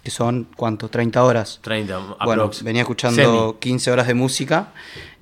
que 0.04 0.10
son, 0.10 0.48
¿cuánto? 0.56 0.90
30 0.90 1.24
horas. 1.24 1.60
30, 1.62 1.98
Bueno, 1.98 2.16
aprox. 2.44 2.64
venía 2.64 2.82
escuchando 2.82 3.50
Semi. 3.52 3.60
15 3.60 3.92
horas 3.92 4.08
de 4.08 4.14
música 4.16 4.74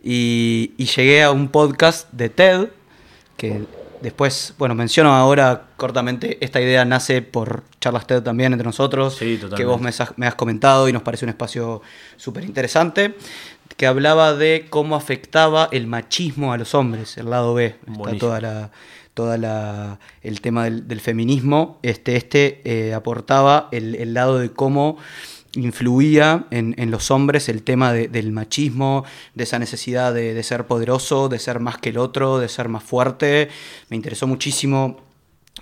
y, 0.03 0.71
y 0.77 0.85
llegué 0.85 1.21
a 1.21 1.31
un 1.31 1.49
podcast 1.49 2.09
de 2.13 2.29
TED 2.29 2.69
que 3.37 3.61
después, 4.01 4.53
bueno, 4.57 4.75
menciono 4.75 5.13
ahora 5.13 5.63
cortamente, 5.77 6.37
esta 6.43 6.59
idea 6.61 6.83
nace 6.85 7.21
por 7.21 7.63
charlas 7.79 8.07
TED 8.07 8.21
también 8.23 8.53
entre 8.53 8.65
nosotros, 8.65 9.15
Sí, 9.17 9.39
que 9.55 9.65
vos 9.65 9.79
me, 9.81 9.89
has- 9.89 10.17
me 10.17 10.27
has 10.27 10.35
comentado 10.35 10.87
y 10.89 10.93
nos 10.93 11.01
parece 11.03 11.25
un 11.25 11.29
espacio 11.29 11.81
súper 12.17 12.43
interesante, 12.43 13.15
que 13.77 13.87
hablaba 13.87 14.33
de 14.33 14.67
cómo 14.69 14.95
afectaba 14.95 15.69
el 15.71 15.87
machismo 15.87 16.53
a 16.53 16.57
los 16.57 16.75
hombres, 16.75 17.17
el 17.17 17.29
lado 17.29 17.53
B, 17.53 17.75
está 17.87 18.17
toda 18.19 18.41
la 18.41 18.71
toda 19.13 19.37
la 19.37 19.99
el 20.21 20.39
tema 20.39 20.63
del, 20.63 20.87
del 20.87 21.01
feminismo. 21.01 21.79
Este 21.81 22.15
este 22.15 22.61
eh, 22.63 22.93
aportaba 22.93 23.67
el, 23.71 23.95
el 23.95 24.13
lado 24.13 24.37
de 24.39 24.51
cómo 24.51 24.97
influía 25.53 26.45
en, 26.51 26.75
en 26.77 26.91
los 26.91 27.11
hombres 27.11 27.49
el 27.49 27.63
tema 27.63 27.91
de- 27.93 28.07
del 28.07 28.31
machismo, 28.31 29.03
de 29.35 29.43
esa 29.43 29.59
necesidad 29.59 30.13
de, 30.13 30.33
de 30.33 30.43
ser 30.43 30.65
poderoso, 30.65 31.29
de 31.29 31.39
ser 31.39 31.59
más 31.59 31.77
que 31.77 31.89
el 31.89 31.97
otro, 31.97 32.39
de 32.39 32.47
ser 32.49 32.69
más 32.69 32.83
fuerte. 32.83 33.49
Me 33.89 33.95
interesó 33.95 34.27
muchísimo. 34.27 34.99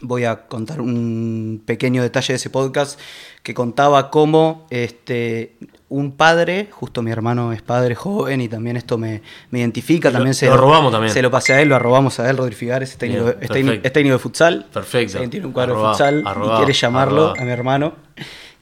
Voy 0.02 0.24
a 0.24 0.48
contar 0.48 0.80
un 0.80 1.62
pequeño 1.66 2.02
detalle 2.04 2.34
de 2.34 2.36
ese 2.38 2.50
podcast 2.50 2.98
que 3.44 3.54
contaba 3.54 4.12
cómo 4.12 4.66
este, 4.70 5.56
un 5.90 6.12
padre, 6.14 6.68
justo 6.72 7.02
mi 7.02 7.12
hermano 7.12 7.52
es 7.52 7.62
padre 7.64 7.96
joven 7.96 8.40
y 8.40 8.48
también 8.48 8.78
esto 8.78 8.98
me, 8.98 9.22
me 9.50 9.60
identifica, 9.60 10.10
Lo- 10.10 10.14
también 10.14 10.36
se 10.36 10.46
lo 10.46 10.56
robamos 10.56 10.92
también. 10.92 11.12
Se 11.12 11.22
lo 11.22 11.32
pasé 11.32 11.54
a 11.54 11.62
él, 11.62 11.68
lo 11.70 11.76
arrobamos 11.76 12.18
a 12.20 12.30
él, 12.30 12.38
Rodri 12.38 12.56
Figares, 12.56 12.92
es 12.92 12.98
técnico, 12.98 13.26
Bien, 13.26 13.38
es 13.42 13.50
técnico- 13.50 13.66
perfecto. 13.66 13.88
es 13.88 13.94
técnico 13.94 14.14
de 14.14 14.20
futsal. 14.20 14.66
Perfecto. 14.72 15.30
Tiene 15.30 15.46
un 15.48 15.52
cuadro 15.52 15.82
de 15.82 15.88
futsal 15.90 16.20
y 16.46 16.58
quiere 16.58 16.74
llamarlo 16.74 17.34
a 17.38 17.44
mi 17.44 17.52
hermano, 17.52 17.96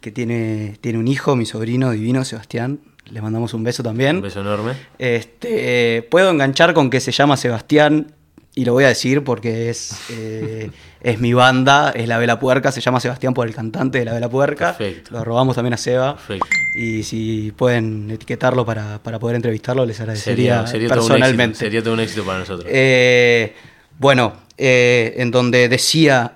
que 0.08 0.12
tiene, 0.14 0.78
tiene 0.80 1.00
un 1.00 1.08
hijo, 1.10 1.36
mi 1.36 1.46
sobrino 1.46 1.92
divino, 1.92 2.24
Sebastián. 2.24 2.80
Le 3.10 3.22
mandamos 3.22 3.54
un 3.54 3.66
beso 3.66 3.84
también. 3.84 4.18
Un 4.18 4.22
beso 4.22 4.40
enorme. 4.40 4.72
Este, 4.98 5.98
eh, 5.98 6.02
puedo 6.04 6.30
enganchar 6.30 6.74
con 6.74 6.90
que 6.90 7.02
se 7.02 7.12
llama 7.12 7.36
Sebastián 7.36 8.14
y 8.56 8.64
lo 8.64 8.72
voy 8.72 8.86
a 8.86 8.88
decir 8.88 9.26
porque 9.26 9.70
es, 9.70 9.98
eh, 10.12 10.72
es 11.02 11.20
mi 11.20 11.34
banda, 11.34 11.92
es 11.94 12.08
La 12.08 12.20
Vela 12.20 12.40
Puerca, 12.40 12.72
se 12.72 12.80
llama 12.80 13.02
Sebastián 13.02 13.34
por 13.34 13.48
el 13.48 13.54
cantante 13.54 14.00
de 14.00 14.06
La 14.06 14.14
Vela 14.14 14.30
Puerca. 14.30 14.78
Perfecto. 14.78 15.12
Lo 15.12 15.26
robamos 15.26 15.56
también 15.56 15.74
a 15.74 15.78
Seba. 15.78 16.16
Perfecto. 16.16 16.48
Y 16.78 17.04
si 17.04 17.52
pueden 17.52 18.10
etiquetarlo 18.10 18.66
para, 18.66 19.04
para 19.04 19.20
poder 19.20 19.36
entrevistarlo, 19.36 19.86
les 19.86 20.00
agradecería 20.00 20.66
Sería, 20.66 20.68
sería, 20.68 20.88
todo 20.88 21.00
un 21.00 21.02
éxito, 21.02 21.16
personalmente. 21.16 21.60
sería 21.60 21.84
todo 21.84 21.94
un 21.96 22.00
éxito 22.00 22.24
para 22.24 22.40
nosotros. 22.40 22.66
Eh, 22.74 23.54
bueno, 24.00 24.38
eh, 24.58 25.16
en 25.18 25.32
donde 25.32 25.68
decía 25.68 26.36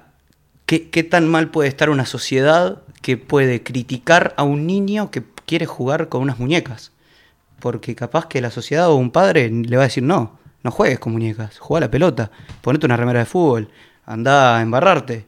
¿qué, 0.65 0.89
qué 0.89 1.03
tan 1.03 1.29
mal 1.29 1.51
puede 1.51 1.69
estar 1.69 1.89
una 1.89 2.05
sociedad 2.05 2.81
que 3.01 3.17
puede 3.17 3.63
criticar 3.63 4.33
a 4.37 4.43
un 4.43 4.67
niño 4.67 5.11
que 5.11 5.23
quiere 5.45 5.65
jugar 5.65 6.09
con 6.09 6.21
unas 6.21 6.39
muñecas. 6.39 6.91
Porque 7.59 7.95
capaz 7.95 8.27
que 8.27 8.41
la 8.41 8.51
sociedad 8.51 8.89
o 8.89 8.95
un 8.95 9.11
padre 9.11 9.49
le 9.49 9.77
va 9.77 9.83
a 9.83 9.87
decir, 9.87 10.03
no, 10.03 10.39
no 10.63 10.71
juegues 10.71 10.99
con 10.99 11.13
muñecas, 11.13 11.59
juega 11.59 11.87
la 11.87 11.91
pelota, 11.91 12.31
ponete 12.61 12.85
una 12.85 12.97
remera 12.97 13.19
de 13.19 13.25
fútbol, 13.25 13.69
anda 14.05 14.57
a 14.57 14.61
embarrarte. 14.61 15.25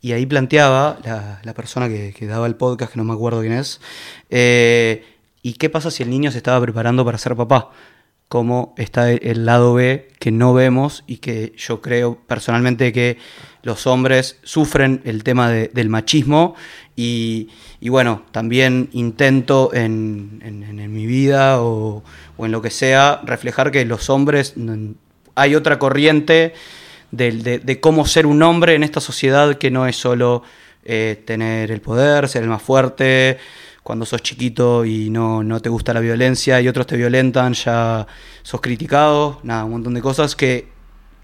Y 0.00 0.12
ahí 0.12 0.26
planteaba 0.26 0.98
la, 1.04 1.40
la 1.42 1.54
persona 1.54 1.88
que, 1.88 2.12
que 2.12 2.26
daba 2.26 2.46
el 2.46 2.56
podcast, 2.56 2.92
que 2.92 2.98
no 2.98 3.04
me 3.04 3.12
acuerdo 3.12 3.40
quién 3.40 3.52
es, 3.52 3.80
eh, 4.30 5.04
¿y 5.42 5.54
qué 5.54 5.70
pasa 5.70 5.90
si 5.90 6.02
el 6.02 6.10
niño 6.10 6.32
se 6.32 6.38
estaba 6.38 6.60
preparando 6.60 7.04
para 7.04 7.18
ser 7.18 7.36
papá? 7.36 7.70
Cómo 8.32 8.72
está 8.78 9.10
el, 9.10 9.44
lado 9.44 9.74
B 9.74 10.08
que 10.18 10.30
no 10.30 10.54
vemos 10.54 11.04
y 11.06 11.18
que 11.18 11.52
yo 11.58 11.82
creo 11.82 12.16
personalmente 12.26 12.90
que 12.90 13.18
los 13.62 13.86
hombres 13.86 14.38
sufren 14.42 15.02
el 15.04 15.22
tema 15.22 15.50
de- 15.50 15.68
del 15.68 15.90
machismo. 15.90 16.54
Y, 16.96 17.50
bueno, 17.82 18.22
también 18.32 18.88
intento 18.92 19.74
en, 19.74 20.40
mi 20.94 21.04
vida 21.04 21.60
o, 21.60 22.02
en 22.38 22.52
lo 22.52 22.62
que 22.62 22.70
sea 22.70 23.20
reflejar 23.22 23.70
que 23.70 23.84
los 23.84 24.08
hombres, 24.08 24.54
hay 25.34 25.54
otra 25.54 25.78
corriente 25.78 26.54
de 27.10 27.80
cómo 27.82 28.06
ser 28.06 28.24
un 28.24 28.42
hombre 28.42 28.76
en 28.76 28.82
esta 28.82 29.00
sociedad 29.00 29.58
que 29.58 29.70
no 29.70 29.86
es 29.86 29.96
solo 29.96 30.42
eh, 30.86 31.22
tener 31.26 31.70
el 31.70 31.82
poder, 31.82 32.30
ser 32.30 32.44
el 32.44 32.48
más 32.48 32.62
fuerte, 32.62 33.36
cuando 33.82 34.06
sos 34.06 34.22
chiquito 34.22 34.84
y 34.84 35.10
no, 35.10 35.42
no 35.42 35.60
te 35.60 35.68
gusta 35.68 35.92
la 35.92 36.00
violencia 36.00 36.60
y 36.60 36.68
otros 36.68 36.86
te 36.86 36.96
violentan, 36.96 37.54
ya 37.54 38.06
sos 38.42 38.60
criticado, 38.60 39.40
nada, 39.42 39.64
un 39.64 39.72
montón 39.72 39.94
de 39.94 40.00
cosas 40.00 40.36
que 40.36 40.68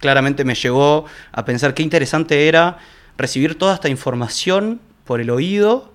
claramente 0.01 0.45
me 0.45 0.55
llevó 0.55 1.05
a 1.33 1.45
pensar 1.45 1.75
qué 1.75 1.83
interesante 1.83 2.49
era 2.49 2.79
recibir 3.17 3.57
toda 3.59 3.75
esta 3.75 3.89
información 3.89 4.81
por 5.05 5.21
el 5.21 5.31
oído 5.31 5.93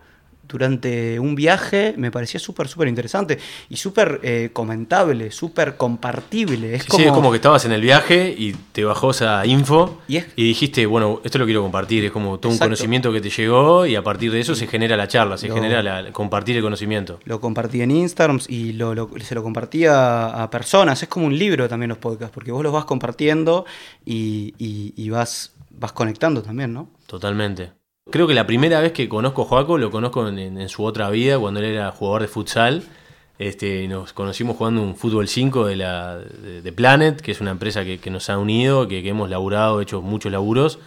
durante 0.53 1.19
un 1.19 1.35
viaje 1.35 1.95
me 1.97 2.11
parecía 2.11 2.39
súper, 2.39 2.67
súper 2.69 2.87
interesante 2.87 3.39
y 3.69 3.75
súper 3.75 4.19
eh, 4.23 4.51
comentable, 4.53 5.31
súper 5.31 5.75
compartible. 5.75 6.75
Es 6.75 6.83
Sí, 6.83 6.89
como, 6.89 7.01
sí, 7.01 7.05
es 7.07 7.11
como 7.11 7.31
que 7.31 7.37
estabas 7.37 7.65
en 7.65 7.71
el 7.71 7.81
viaje 7.81 8.33
y 8.37 8.53
te 8.71 8.85
bajó 8.85 9.11
esa 9.11 9.45
info 9.45 9.99
Y 10.07 10.43
dijiste, 10.43 10.85
bueno, 10.85 11.19
esto 11.23 11.39
lo 11.39 11.45
quiero 11.45 11.61
compartir. 11.63 12.05
Es 12.05 12.11
como 12.11 12.39
todo 12.39 12.51
un 12.51 12.57
conocimiento 12.59 13.11
que 13.11 13.19
te 13.19 13.29
llegó 13.29 13.85
y 13.85 13.95
a 13.95 14.03
partir 14.03 14.31
de 14.31 14.39
eso 14.39 14.53
se 14.55 14.67
genera 14.67 14.95
la 14.95 15.07
charla, 15.07 15.37
se 15.37 15.47
Lo- 15.47 15.55
genera 15.55 15.81
la, 15.81 16.11
compartir 16.11 16.55
el 16.55 16.61
conocimiento. 16.61 17.19
Lo 17.25 17.41
compartí 17.41 17.81
en 17.81 17.91
Instagram 17.91 18.39
y 18.47 18.73
lo, 18.73 18.93
lo- 18.93 19.09
se 19.19 19.35
lo 19.35 19.43
compartía 19.43 19.93
a, 20.27 20.43
a 20.43 20.49
personas. 20.49 21.01
Es 21.01 21.09
como 21.09 21.25
un 21.25 21.37
libro 21.37 21.67
también 21.67 21.89
los 21.89 21.97
podcasts, 21.97 22.33
porque 22.33 22.51
vos 22.51 22.63
los 22.63 22.71
vas 22.73 22.85
compartiendo 22.85 23.65
y, 24.05 24.53
y- 24.57 24.93
y 24.95 25.09
vas, 25.09 25.53
vas 25.71 25.91
conectando 25.93 26.41
también, 26.41 26.73
¿no? 26.73 26.89
Totalmente. 27.07 27.71
Creo 28.11 28.27
que 28.27 28.33
la 28.33 28.45
primera 28.45 28.81
vez 28.81 28.91
que 28.91 29.07
conozco 29.07 29.43
a 29.43 29.45
Joaco 29.45 29.77
lo 29.77 29.89
conozco 29.89 30.27
en, 30.27 30.69
su 30.69 30.83
otra 30.83 31.09
vida, 31.09 31.39
cuando 31.39 31.61
él 31.61 31.67
era 31.67 31.91
jugador 31.91 32.23
de 32.23 32.27
futsal. 32.27 32.83
Este, 33.39 33.87
nos 33.87 34.13
conocimos 34.13 34.57
jugando 34.57 34.81
un 34.81 34.95
fútbol 34.95 35.27
5 35.27 35.65
de, 35.65 35.75
la, 35.77 36.17
de, 36.17 36.71
Planet, 36.73 37.21
que 37.21 37.31
es 37.31 37.41
una 37.41 37.51
empresa 37.51 37.83
que, 37.85 38.09
nos 38.11 38.29
ha 38.29 38.37
unido, 38.37 38.87
que, 38.89 39.07
hemos 39.07 39.29
laburado, 39.29 39.79
hecho 39.81 40.01
muchos 40.01 40.31
laburos. 40.31 40.79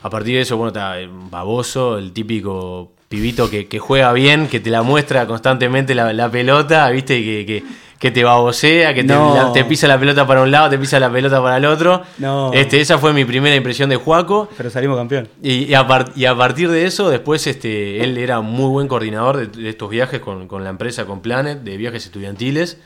A 0.00 0.08
partir 0.10 0.36
de 0.36 0.40
eso, 0.40 0.56
bueno, 0.56 0.68
está 0.68 1.00
eh, 1.00 1.08
baboso, 1.10 1.98
el 1.98 2.12
típico 2.12 2.92
pibito 3.08 3.50
que, 3.50 3.68
que 3.68 3.78
juega 3.78 4.12
bien, 4.12 4.48
que 4.48 4.58
te 4.58 4.70
la 4.70 4.82
muestra 4.82 5.26
constantemente 5.26 5.94
la, 5.94 6.12
la 6.14 6.30
pelota, 6.30 6.88
viste, 6.90 7.22
que, 7.44 7.62
que, 7.98 8.10
te 8.10 8.22
babosea, 8.24 8.94
que 8.94 9.02
te, 9.02 9.12
No. 9.12 9.34
la- 9.34 9.52
te 9.52 9.64
pisa 9.64 9.88
la 9.88 9.98
pelota 9.98 10.26
para 10.26 10.42
un 10.42 10.50
lado, 10.50 10.70
te 10.70 10.78
pisa 10.78 11.00
la 11.00 11.10
pelota 11.10 11.42
para 11.42 11.56
el 11.56 11.64
otro. 11.64 12.02
No. 12.18 12.52
Este, 12.52 12.80
esa 12.80 12.98
fue 12.98 13.12
mi 13.12 13.24
primera 13.24 13.56
impresión 13.56 13.88
de 13.90 13.96
Juaco. 13.96 14.48
Pero 14.56 14.70
salimos 14.70 14.96
campeón. 14.96 15.28
Y, 15.42 15.64
y 15.64 15.74
a 15.74 15.86
par- 15.86 16.12
y 16.14 16.24
a 16.26 16.36
partir 16.36 16.70
de 16.70 16.86
eso, 16.86 17.10
después 17.10 17.46
este, 17.46 18.02
él 18.04 18.16
era 18.18 18.40
muy 18.40 18.68
buen 18.70 18.86
coordinador 18.88 19.36
de, 19.36 19.46
de 19.48 19.68
estos 19.68 19.90
viajes 19.90 20.20
con, 20.20 20.46
con 20.48 20.62
la 20.64 20.70
empresa, 20.70 21.06
con 21.06 21.20
Planet, 21.20 21.60
de 21.62 21.76
viajes 21.76 22.04
estudiantiles. 22.06 22.78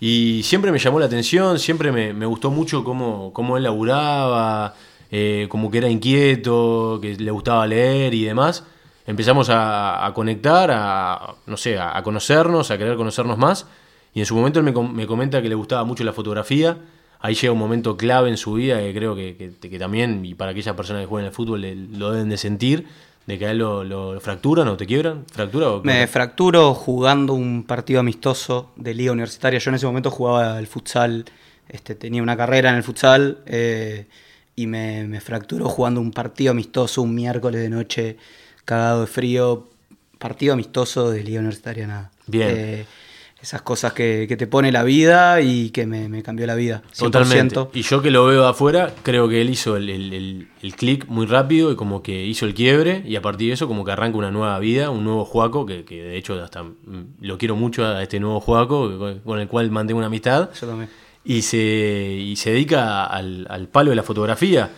Y 0.00 0.42
siempre 0.42 0.72
me 0.72 0.78
llamó 0.78 0.98
la 0.98 1.06
atención, 1.06 1.58
siempre 1.58 1.92
me, 1.92 2.12
me 2.12 2.26
gustó 2.26 2.50
mucho 2.50 2.82
cómo, 2.82 3.32
cómo 3.32 3.56
él 3.56 3.62
laburaba, 3.62 4.74
eh, 5.12 5.46
como 5.48 5.70
que 5.70 5.78
era 5.78 5.88
inquieto, 5.88 6.98
que 7.00 7.14
le 7.14 7.30
gustaba 7.30 7.66
leer 7.66 8.12
y 8.12 8.24
demás. 8.24 8.64
Empezamos 9.06 9.48
a, 9.48 10.04
a 10.04 10.12
conectar, 10.12 10.70
a, 10.72 11.34
no 11.46 11.56
sé, 11.56 11.78
a, 11.78 11.96
a 11.96 12.02
conocernos, 12.02 12.70
a 12.70 12.78
querer 12.78 12.96
conocernos 12.96 13.38
más. 13.38 13.66
Y 14.14 14.20
en 14.20 14.26
su 14.26 14.34
momento 14.34 14.58
él 14.58 14.64
me, 14.64 14.72
com- 14.72 14.92
me 14.92 15.06
comenta 15.06 15.40
que 15.42 15.48
le 15.48 15.54
gustaba 15.54 15.84
mucho 15.84 16.04
la 16.04 16.12
fotografía. 16.12 16.78
Ahí 17.20 17.34
llega 17.34 17.52
un 17.52 17.58
momento 17.58 17.96
clave 17.96 18.28
en 18.30 18.36
su 18.36 18.54
vida 18.54 18.78
que 18.80 18.92
creo 18.92 19.14
que, 19.14 19.36
que- 19.60 19.70
que 19.70 19.78
también, 19.78 20.24
y 20.24 20.34
para 20.34 20.50
aquellas 20.50 20.74
personas 20.74 21.02
que 21.02 21.06
juegan 21.06 21.28
al 21.28 21.32
fútbol, 21.34 21.60
le- 21.60 21.74
lo 21.76 22.10
deben 22.12 22.28
de 22.28 22.36
sentir, 22.36 22.86
de 23.26 23.38
que 23.38 23.46
a 23.46 23.52
él 23.52 23.58
lo, 23.58 23.84
lo 23.84 24.20
fracturan 24.20 24.66
o 24.68 24.76
te 24.76 24.84
quiebran. 24.86 25.24
¿Fractura 25.32 25.70
o 25.70 25.82
Me 25.84 26.06
fracturo 26.08 26.74
jugando 26.74 27.34
un 27.34 27.62
partido 27.62 28.00
amistoso 28.00 28.72
de 28.76 28.94
liga 28.94 29.12
universitaria. 29.12 29.60
Yo 29.60 29.70
en 29.70 29.76
ese 29.76 29.86
momento 29.86 30.10
jugaba 30.10 30.56
al 30.56 30.66
futsal, 30.66 31.24
este, 31.68 31.94
tenía 31.94 32.22
una 32.22 32.36
carrera 32.36 32.70
en 32.70 32.76
el 32.76 32.82
futsal 32.82 33.38
eh, 33.46 34.06
y 34.56 34.66
me, 34.66 35.06
me 35.06 35.20
fracturó 35.20 35.68
jugando 35.68 36.00
un 36.00 36.10
partido 36.10 36.50
amistoso 36.50 37.00
un 37.02 37.14
miércoles 37.14 37.60
de 37.62 37.68
noche, 37.70 38.16
cagado 38.64 39.02
de 39.02 39.06
frío. 39.06 39.68
Partido 40.18 40.52
amistoso 40.52 41.10
de 41.10 41.22
liga 41.24 41.38
universitaria, 41.40 41.86
nada. 41.86 42.10
Bien. 42.26 42.48
Eh, 42.50 42.86
esas 43.42 43.60
cosas 43.62 43.92
que, 43.92 44.26
que 44.28 44.36
te 44.36 44.46
pone 44.46 44.70
la 44.70 44.84
vida 44.84 45.40
y 45.40 45.70
que 45.70 45.84
me, 45.84 46.08
me 46.08 46.22
cambió 46.22 46.46
la 46.46 46.54
vida. 46.54 46.82
100%. 46.94 46.98
Totalmente. 46.98 47.60
Y 47.74 47.82
yo 47.82 48.00
que 48.00 48.10
lo 48.12 48.24
veo 48.26 48.46
afuera, 48.46 48.94
creo 49.02 49.28
que 49.28 49.42
él 49.42 49.50
hizo 49.50 49.76
el, 49.76 49.90
el- 49.90 50.12
el- 50.14 50.48
el 50.62 50.74
clic 50.76 51.06
muy 51.08 51.26
rápido 51.26 51.72
y 51.72 51.76
como 51.76 52.02
que 52.02 52.24
hizo 52.24 52.46
el 52.46 52.54
quiebre 52.54 53.02
y 53.04 53.16
a 53.16 53.22
partir 53.22 53.48
de 53.48 53.54
eso 53.54 53.66
como 53.66 53.84
que 53.84 53.90
arranca 53.90 54.16
una 54.16 54.30
nueva 54.30 54.58
vida, 54.60 54.90
un 54.90 55.02
nuevo 55.04 55.24
Juaco, 55.24 55.66
que, 55.66 55.84
que 55.84 56.02
de 56.02 56.16
hecho 56.16 56.40
hasta 56.42 56.62
mm, 56.62 56.74
lo 57.20 57.36
quiero 57.36 57.56
mucho 57.56 57.84
a 57.84 58.00
este 58.02 58.20
nuevo 58.20 58.40
Juaco, 58.40 59.18
con 59.24 59.40
el 59.40 59.48
cual 59.48 59.70
mantengo 59.72 59.98
una 59.98 60.06
amistad. 60.06 60.50
Yo 60.60 60.66
también. 60.68 60.88
y 61.24 61.42
se, 61.42 61.58
y 61.58 62.36
se 62.36 62.52
dedica 62.52 63.04
al, 63.06 63.46
al 63.50 63.66
palo 63.68 63.90
de 63.90 63.96
la 63.96 64.02
fotografía. 64.04 64.70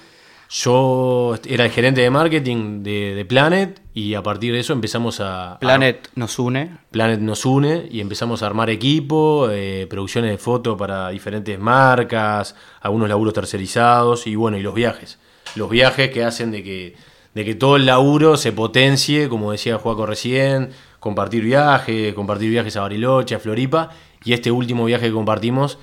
Yo 0.50 1.34
era 1.46 1.64
el 1.64 1.70
gerente 1.70 2.00
de 2.00 2.10
marketing 2.10 2.82
de, 2.82 3.14
de 3.14 3.24
Planet 3.24 3.80
y 3.94 4.14
a 4.14 4.22
partir 4.22 4.52
de 4.52 4.60
eso 4.60 4.72
empezamos 4.72 5.20
a... 5.20 5.58
Planet 5.60 6.10
nos 6.14 6.38
une. 6.38 6.78
Planet 6.90 7.20
nos 7.20 7.44
une 7.44 7.88
y 7.90 8.00
empezamos 8.00 8.42
a 8.42 8.46
armar 8.46 8.70
equipo, 8.70 9.48
eh, 9.50 9.86
producciones 9.88 10.30
de 10.30 10.38
foto 10.38 10.76
para 10.76 11.08
diferentes 11.10 11.58
marcas, 11.58 12.54
algunos 12.80 13.08
laburos 13.08 13.34
tercerizados 13.34 14.26
y 14.26 14.36
bueno, 14.36 14.56
y 14.56 14.62
los 14.62 14.74
viajes. 14.74 15.18
Los 15.56 15.70
viajes 15.70 16.10
que 16.10 16.24
hacen 16.24 16.50
de 16.50 16.62
que, 16.62 16.96
de 17.34 17.44
que 17.44 17.54
todo 17.54 17.76
el 17.76 17.86
laburo 17.86 18.36
se 18.36 18.52
potencie, 18.52 19.28
como 19.28 19.52
decía 19.52 19.78
Juaco 19.78 20.06
recién, 20.06 20.70
compartir 21.00 21.44
viajes, 21.44 22.14
compartir 22.14 22.50
viajes 22.50 22.76
a 22.76 22.82
Bariloche, 22.82 23.34
a 23.34 23.38
Floripa 23.38 23.90
y 24.24 24.32
este 24.32 24.50
último 24.50 24.84
viaje 24.84 25.06
que 25.06 25.12
compartimos, 25.12 25.78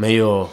medio 0.00 0.48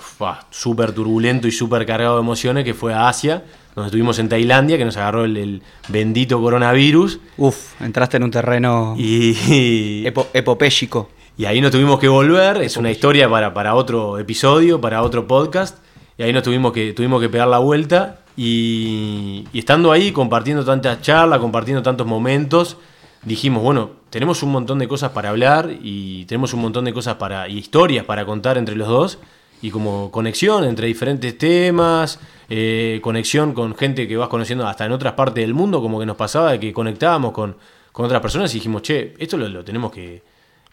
súper 0.52 0.92
turbulento 0.92 1.48
y 1.48 1.52
súper 1.52 1.86
cargado 1.86 2.16
de 2.16 2.22
emociones, 2.22 2.64
que 2.66 2.74
fue 2.74 2.94
a 2.94 3.08
Asia, 3.08 3.44
donde 3.76 3.88
estuvimos 3.88 4.20
en 4.20 4.28
Tailandia, 4.30 4.78
que 4.78 4.86
nos 4.86 4.98
agarró 4.98 5.24
el, 5.26 5.38
el 5.38 5.62
bendito 5.88 6.42
coronavirus. 6.42 7.20
Uf, 7.38 7.80
entraste 7.82 8.18
en 8.18 8.24
un 8.24 8.32
terreno 8.32 8.96
Y, 8.98 10.04
epo- 10.06 10.28
epopéyico. 10.34 11.10
y 11.38 11.46
ahí 11.46 11.62
nos 11.62 11.72
tuvimos 11.72 12.00
que 12.00 12.08
volver, 12.08 12.58
es 12.62 12.76
una 12.78 12.90
historia 12.92 13.30
para, 13.30 13.54
para 13.54 13.76
otro 13.76 14.18
episodio, 14.18 14.82
para 14.82 15.02
otro 15.04 15.28
podcast, 15.28 15.78
y 16.18 16.24
ahí 16.24 16.34
nos 16.34 16.42
tuvimos 16.44 16.74
que, 16.74 16.94
tuvimos 16.94 17.22
que 17.22 17.30
pegar 17.30 17.48
la 17.48 17.60
vuelta, 17.60 18.20
y, 18.36 19.46
y 19.54 19.60
estando 19.60 19.92
ahí, 19.92 20.12
compartiendo 20.12 20.66
tantas 20.66 21.02
charlas, 21.02 21.40
compartiendo 21.40 21.84
tantos 21.84 22.08
momentos, 22.08 22.78
dijimos, 23.24 23.62
bueno, 23.62 23.92
tenemos 24.10 24.42
un 24.42 24.52
montón 24.52 24.80
de 24.80 24.88
cosas 24.88 25.12
para 25.12 25.30
hablar, 25.30 25.70
y 25.84 26.26
tenemos 26.26 26.54
un 26.54 26.62
montón 26.62 26.86
de 26.86 26.94
cosas 26.94 27.16
para, 27.16 27.48
y 27.48 27.58
historias 27.60 28.06
para 28.06 28.26
contar 28.26 28.58
entre 28.58 28.76
los 28.76 28.88
dos, 28.88 29.20
y 29.62 29.72
como 29.72 30.12
conexión 30.12 30.64
entre 30.64 30.88
diferentes 30.88 31.38
temas, 31.38 32.20
eh, 32.50 33.00
conexión 33.02 33.54
con 33.54 33.76
gente 33.76 34.08
que 34.08 34.18
vas 34.18 34.30
conociendo 34.30 34.68
hasta 34.68 34.86
en 34.86 34.92
otras 34.92 35.14
partes 35.14 35.44
del 35.44 35.54
mundo, 35.54 35.82
como 35.82 36.00
que 36.00 36.06
nos 36.06 36.16
pasaba 36.16 36.52
de 36.52 36.60
que 36.60 36.74
conectábamos 36.74 37.32
con, 37.32 37.58
con 37.92 38.06
otras 38.06 38.22
personas 38.22 38.52
y 38.54 38.58
dijimos, 38.58 38.82
che, 38.84 39.16
esto 39.18 39.38
lo, 39.38 39.48
lo 39.48 39.64
tenemos 39.64 39.92
que, 39.92 40.22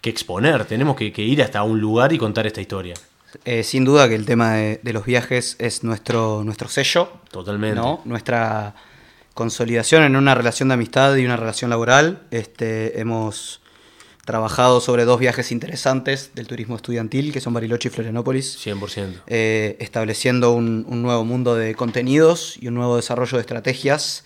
que 0.00 0.10
exponer, 0.10 0.64
tenemos 0.66 0.96
que, 0.96 1.12
que 1.12 1.22
ir 1.22 1.42
hasta 1.42 1.62
un 1.62 1.80
lugar 1.80 2.12
y 2.12 2.18
contar 2.18 2.46
esta 2.46 2.60
historia. 2.60 2.94
Eh, 3.44 3.64
sin 3.64 3.84
duda 3.84 4.08
que 4.08 4.14
el 4.14 4.26
tema 4.26 4.54
de, 4.54 4.80
de 4.82 4.92
los 4.92 5.04
viajes 5.04 5.56
es 5.58 5.82
nuestro, 5.82 6.44
nuestro 6.44 6.68
sello, 6.68 7.08
Totalmente. 7.30 7.76
¿no? 7.76 8.00
Nuestra 8.04 8.74
consolidación 9.34 10.04
en 10.04 10.16
una 10.16 10.34
relación 10.34 10.68
de 10.68 10.74
amistad 10.74 11.16
y 11.16 11.24
una 11.24 11.36
relación 11.36 11.70
laboral. 11.70 12.22
Este, 12.30 13.00
hemos 13.00 13.60
trabajado 14.24 14.80
sobre 14.80 15.04
dos 15.04 15.20
viajes 15.20 15.52
interesantes 15.52 16.30
del 16.34 16.46
turismo 16.46 16.76
estudiantil, 16.76 17.32
que 17.32 17.40
son 17.40 17.52
Bariloche 17.54 17.88
y 17.88 17.92
Florianópolis, 17.92 18.58
100%. 18.64 19.22
eh, 19.26 19.76
estableciendo 19.80 20.52
un, 20.52 20.84
un 20.88 21.02
nuevo 21.02 21.24
mundo 21.24 21.54
de 21.54 21.74
contenidos 21.74 22.56
y 22.60 22.68
un 22.68 22.74
nuevo 22.74 22.96
desarrollo 22.96 23.36
de 23.36 23.40
estrategias, 23.42 24.24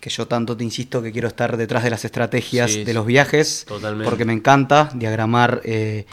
que 0.00 0.10
yo 0.10 0.26
tanto 0.26 0.56
te 0.56 0.64
insisto 0.64 1.02
que 1.02 1.12
quiero 1.12 1.28
estar 1.28 1.56
detrás 1.56 1.82
de 1.84 1.90
las 1.90 2.04
estrategias 2.04 2.70
Sí, 2.72 2.84
de 2.84 2.94
los 2.94 3.04
viajes, 3.06 3.64
Totalmente. 3.66 4.08
porque 4.08 4.24
me 4.24 4.32
encanta 4.32 4.90
diagramar 4.94 5.60
eh, 5.64 6.06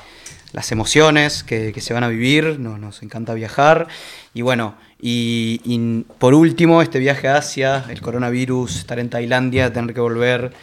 las 0.53 0.72
emociones 0.72 1.43
que, 1.43 1.72
que 1.74 1.81
se 1.81 1.93
van 1.93 2.03
a 2.03 2.07
vivir, 2.10 2.60
no, 2.60 2.77
nos 2.77 3.01
encanta 3.03 3.34
viajar. 3.34 3.88
Y 4.34 4.41
bueno, 4.41 4.75
y, 5.00 5.62
y 5.63 6.04
por 6.18 6.34
último, 6.34 6.82
este 6.82 6.98
viaje 7.00 7.27
a 7.27 7.38
Asia, 7.38 7.86
el 7.89 8.01
coronavirus, 8.01 8.77
estar 8.77 8.98
en 8.98 9.10
Tailandia, 9.10 9.72
tener 9.72 9.94
que 9.94 10.01
volver, 10.01 10.54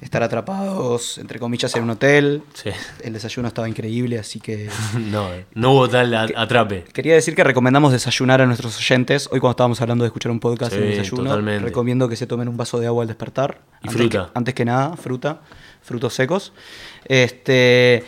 estar 0.00 0.22
atrapados, 0.22 1.18
entre 1.18 1.38
comillas, 1.38 1.74
en 1.76 1.82
un 1.82 1.90
hotel. 1.90 2.42
Sí. 2.54 2.70
El 3.02 3.12
desayuno 3.12 3.48
estaba 3.48 3.68
increíble, 3.68 4.18
así 4.18 4.40
que 4.40 4.70
No, 4.98 5.28
no 5.54 5.72
hubo 5.72 5.88
tal 5.88 6.14
atrape. 6.14 6.84
Quería 6.94 7.14
decir 7.14 7.34
que 7.34 7.44
recomendamos 7.44 7.92
desayunar 7.92 8.40
a 8.40 8.46
nuestros 8.46 8.76
oyentes. 8.78 9.28
Hoy 9.30 9.40
cuando 9.40 9.52
estábamos 9.52 9.80
hablando 9.82 10.04
de 10.04 10.08
escuchar 10.08 10.32
un 10.32 10.40
podcast 10.40 10.72
Sí, 10.72 10.78
en 10.78 10.88
desayuno, 10.90 11.24
totalmente. 11.24 11.64
recomiendo 11.64 12.08
que 12.08 12.16
se 12.16 12.26
tomen 12.26 12.48
un 12.48 12.56
vaso 12.56 12.80
de 12.80 12.86
agua 12.86 13.02
al 13.02 13.08
despertar. 13.08 13.60
Y 13.82 13.88
Antes 13.88 14.00
fruta. 14.00 14.26
que- 14.32 14.38
antes 14.38 14.54
que 14.54 14.64
nada, 14.64 14.96
fruta, 14.96 15.40
frutos 15.82 16.14
secos. 16.14 16.54
Este, 17.06 18.02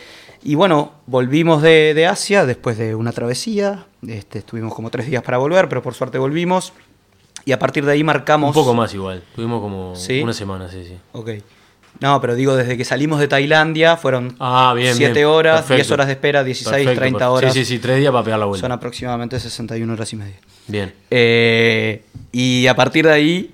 y 0.49 0.55
bueno, 0.55 0.93
volvimos 1.07 1.61
de, 1.61 1.93
de 1.93 2.07
Asia 2.07 2.45
después 2.45 2.77
de 2.77 2.95
una 2.95 3.11
travesía. 3.11 3.85
Este, 4.07 4.39
estuvimos 4.39 4.73
como 4.73 4.89
tres 4.89 5.07
días 5.07 5.21
para 5.21 5.37
volver, 5.37 5.67
pero 5.67 5.81
por 5.81 5.93
suerte 5.93 6.17
volvimos. 6.17 6.71
Y 7.43 7.51
a 7.51 7.59
partir 7.59 7.85
de 7.85 7.91
ahí 7.91 8.03
marcamos... 8.03 8.55
Un 8.55 8.63
poco 8.63 8.73
más 8.73 8.93
igual. 8.93 9.23
Tuvimos 9.35 9.61
como 9.61 9.95
¿Sí? 9.95 10.21
una 10.21 10.31
semana, 10.33 10.69
sí, 10.69 10.85
sí. 10.85 10.97
Ok. 11.11 11.31
No, 11.99 12.21
pero 12.21 12.35
digo, 12.35 12.55
desde 12.55 12.77
que 12.77 12.85
salimos 12.85 13.19
de 13.19 13.27
Tailandia 13.27 13.97
fueron 13.97 14.35
Ah, 14.39 14.73
bien, 14.75 14.95
7 14.95 15.13
bien. 15.13 15.25
horas, 15.25 15.55
Perfecto. 15.61 15.75
10 15.75 15.91
horas 15.91 16.07
de 16.07 16.13
espera, 16.13 16.43
16, 16.43 16.71
Perfecto, 16.71 16.99
30 16.99 17.17
perfecto. 17.17 17.33
horas. 17.33 17.53
Sí, 17.53 17.65
sí, 17.65 17.73
sí, 17.75 17.79
tres 17.79 17.97
días 17.99 18.11
para 18.11 18.23
pegar 18.23 18.39
la 18.39 18.45
vuelta. 18.45 18.61
Son 18.65 18.71
aproximadamente 18.71 19.39
61 19.39 19.91
horas 19.93 20.13
y 20.13 20.15
media. 20.15 20.35
Bien. 20.67 20.93
Eh, 21.11 22.03
y 22.31 22.67
a 22.67 22.75
partir 22.75 23.05
de 23.05 23.11
ahí 23.13 23.53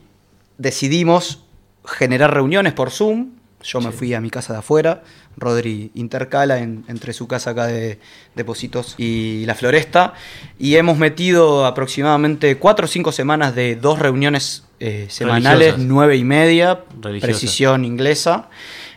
decidimos 0.58 1.44
generar 1.86 2.34
reuniones 2.34 2.74
por 2.74 2.92
Zoom. 2.92 3.33
Yo 3.64 3.80
me 3.82 3.92
fui 3.92 4.14
a 4.14 4.22
mi 4.22 4.30
casa 4.30 4.54
de 4.54 4.60
afuera. 4.60 5.04
Rodri 5.38 5.90
intercala 5.96 6.60
en- 6.60 6.84
entre 6.88 7.14
su 7.14 7.28
casa 7.28 7.52
acá 7.52 7.66
de 7.68 7.98
Depósitos 8.36 8.96
y 8.98 9.46
La 9.46 9.56
Floresta. 9.56 10.14
Y 10.60 10.76
hemos 10.76 10.98
metido 10.98 11.66
aproximadamente 11.66 12.58
cuatro 12.58 12.86
o 12.86 12.88
cinco 12.88 13.12
semanas 13.12 13.56
de 13.56 13.76
dos 13.76 14.00
reuniones 14.00 14.64
eh, 14.80 15.08
semanales, 15.10 15.76
nueve 15.78 16.18
y 16.18 16.24
media, 16.26 16.82
Religiosas. 17.02 17.22
precisión 17.40 17.86
inglesa. 17.86 18.50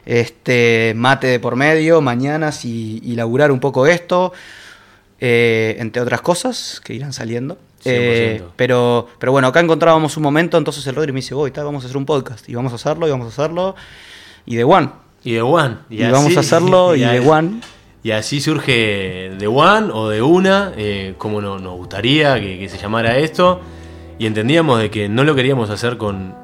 este, 0.05 0.93
mate 0.97 1.27
de 1.27 1.41
por 1.41 1.57
medio, 1.57 2.01
mañanas 2.01 2.65
y, 2.65 3.01
y 3.05 3.15
laburar 3.17 3.51
un 3.51 3.59
poco 3.61 3.87
esto, 3.89 4.33
eh, 5.21 5.77
entre 5.81 6.01
otras 6.03 6.21
cosas 6.21 6.81
que 6.85 6.95
irán 6.95 7.13
saliendo. 7.13 7.59
Eh, 7.85 8.41
100%. 8.43 8.53
pero, 8.57 9.09
pero 9.19 9.33
bueno, 9.33 9.49
acá 9.49 9.61
encontrábamos 9.61 10.17
un 10.17 10.23
momento, 10.25 10.59
entonces 10.59 10.85
el 10.87 10.95
Rodri 10.97 11.13
me 11.13 11.21
dice, 11.21 11.35
voy, 11.35 11.51
vamos 11.51 11.85
a 11.85 11.87
hacer 11.87 11.97
un 11.97 12.07
podcast. 12.07 12.49
Y 12.49 12.55
vamos 12.55 12.73
a 12.73 12.77
hacerlo, 12.77 13.07
y 13.07 13.11
vamos 13.11 13.27
a 13.27 13.29
hacerlo. 13.31 13.75
Y 14.47 14.57
de 14.57 14.65
One. 14.65 14.89
Y 15.25 15.33
de 15.33 15.43
One. 15.43 15.77
Y, 15.91 16.03
vamos 16.05 16.37
a 16.37 16.41
hacerlo, 16.41 16.95
y, 16.97 17.01
de 17.01 17.07
ahí- 17.07 17.27
One. 17.27 17.61
Y 18.03 18.13
así 18.13 18.41
surge 18.41 19.33
de 19.37 19.47
One 19.49 19.89
o 19.93 20.09
de 20.09 20.23
una, 20.23 20.73
eh, 20.77 21.15
como 21.19 21.41
no- 21.41 21.59
nos 21.59 21.77
gustaría 21.77 22.41
que, 22.41 22.59
que 22.59 22.69
se 22.69 22.79
llamara 22.79 23.17
esto. 23.19 23.61
Y 24.19 24.27
entendíamos 24.27 24.79
de 24.81 24.91
que 24.91 25.09
no 25.09 25.25
lo 25.25 25.35
queríamos 25.35 25.69
hacer 25.71 25.97
con. 25.97 26.35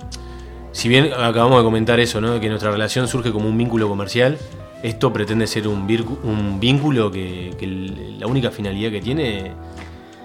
Si 0.72 0.88
bien 0.88 1.10
acabamos 1.12 1.58
de 1.58 1.64
comentar 1.64 2.00
eso, 2.00 2.20
¿no? 2.20 2.40
Que 2.40 2.48
nuestra 2.48 2.70
relación 2.70 3.06
surge 3.06 3.30
como 3.30 3.48
un 3.48 3.56
vínculo 3.56 3.88
comercial, 3.88 4.38
esto 4.82 5.12
pretende 5.12 5.46
ser 5.46 5.68
un, 5.68 5.86
un 6.24 6.58
vínculo 6.58 7.10
que, 7.12 7.54
que 7.58 7.66
la 8.18 8.26
única 8.26 8.50
finalidad 8.50 8.90
que 8.90 9.00
tiene. 9.00 9.52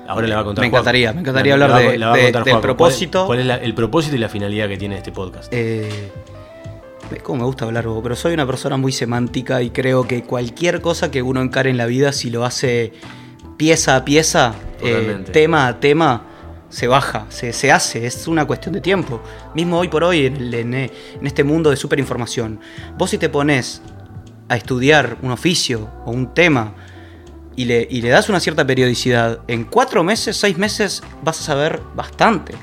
Ahora 0.07 0.25
la 0.27 0.35
va 0.35 0.41
a 0.41 0.45
contar 0.45 0.63
Me 0.63 0.67
encantaría, 0.69 1.11
me 1.13 1.19
encantaría 1.19 1.57
La- 1.57 1.65
hablar 1.65 1.81
de- 1.83 1.91
del 1.91 2.03
Juaco. 2.33 2.43
¿Cuál- 2.49 2.61
propósito. 2.61 3.25
¿Cuál, 3.27 3.39
es 3.41 3.45
la- 3.45 3.57
el 3.57 3.73
propósito 3.75 4.15
y 4.15 4.19
la 4.19 4.29
finalidad 4.29 4.67
que 4.69 4.77
tiene 4.77 4.97
este 4.97 5.11
podcast? 5.11 5.53
Eh, 5.53 5.89
¿ves 5.89 6.36
cómo 7.23 7.39
me 7.39 7.45
gusta 7.45 7.65
hablar, 7.65 7.87
vos? 7.87 7.99
Pero 8.03 8.15
soy 8.15 8.33
una 8.33 8.45
persona 8.45 8.77
muy 8.77 8.91
semántica 8.91 9.61
y 9.61 9.69
creo 9.69 10.07
que 10.07 10.23
cualquier 10.23 10.81
cosa 10.81 11.09
que 11.11 11.21
uno 11.21 11.41
encare 11.41 11.69
en 11.69 11.77
la 11.77 11.85
vida, 11.85 12.11
si 12.11 12.29
lo 12.29 12.45
hace 12.45 12.93
pieza 13.57 13.95
a 13.95 14.05
pieza, 14.05 14.53
eh, 14.81 15.23
tema 15.31 15.67
a 15.67 15.79
tema, 15.79 16.23
se 16.69 16.87
baja, 16.87 17.25
se, 17.29 17.53
se 17.53 17.71
hace, 17.71 18.05
es 18.05 18.27
una 18.27 18.45
cuestión 18.45 18.73
de 18.73 18.81
tiempo. 18.81 19.21
Mismo 19.55 19.79
hoy 19.79 19.87
por 19.87 20.03
hoy, 20.03 20.25
en, 20.25 20.35
el- 20.35 20.53
en, 20.53 20.73
en 20.73 20.91
este 21.23 21.43
mundo 21.43 21.69
de 21.69 21.75
superinformación, 21.77 22.59
vos 22.97 23.09
si 23.09 23.17
te 23.17 23.29
pones 23.29 23.81
a 24.49 24.55
estudiar 24.57 25.17
un 25.21 25.31
oficio 25.31 25.89
o 26.05 26.11
un 26.11 26.33
tema 26.33 26.73
y 27.55 27.65
le, 27.65 27.87
y 27.89 28.01
le 28.01 28.09
das 28.09 28.29
una 28.29 28.39
cierta 28.39 28.67
periodicidad, 28.67 29.39
en 29.47 29.63
cuatro 29.63 30.03
meses, 30.03 30.37
seis 30.37 30.57
meses 30.57 31.01
vas 31.23 31.39
a 31.39 31.43
saber 31.43 31.81
bastante. 31.95 32.53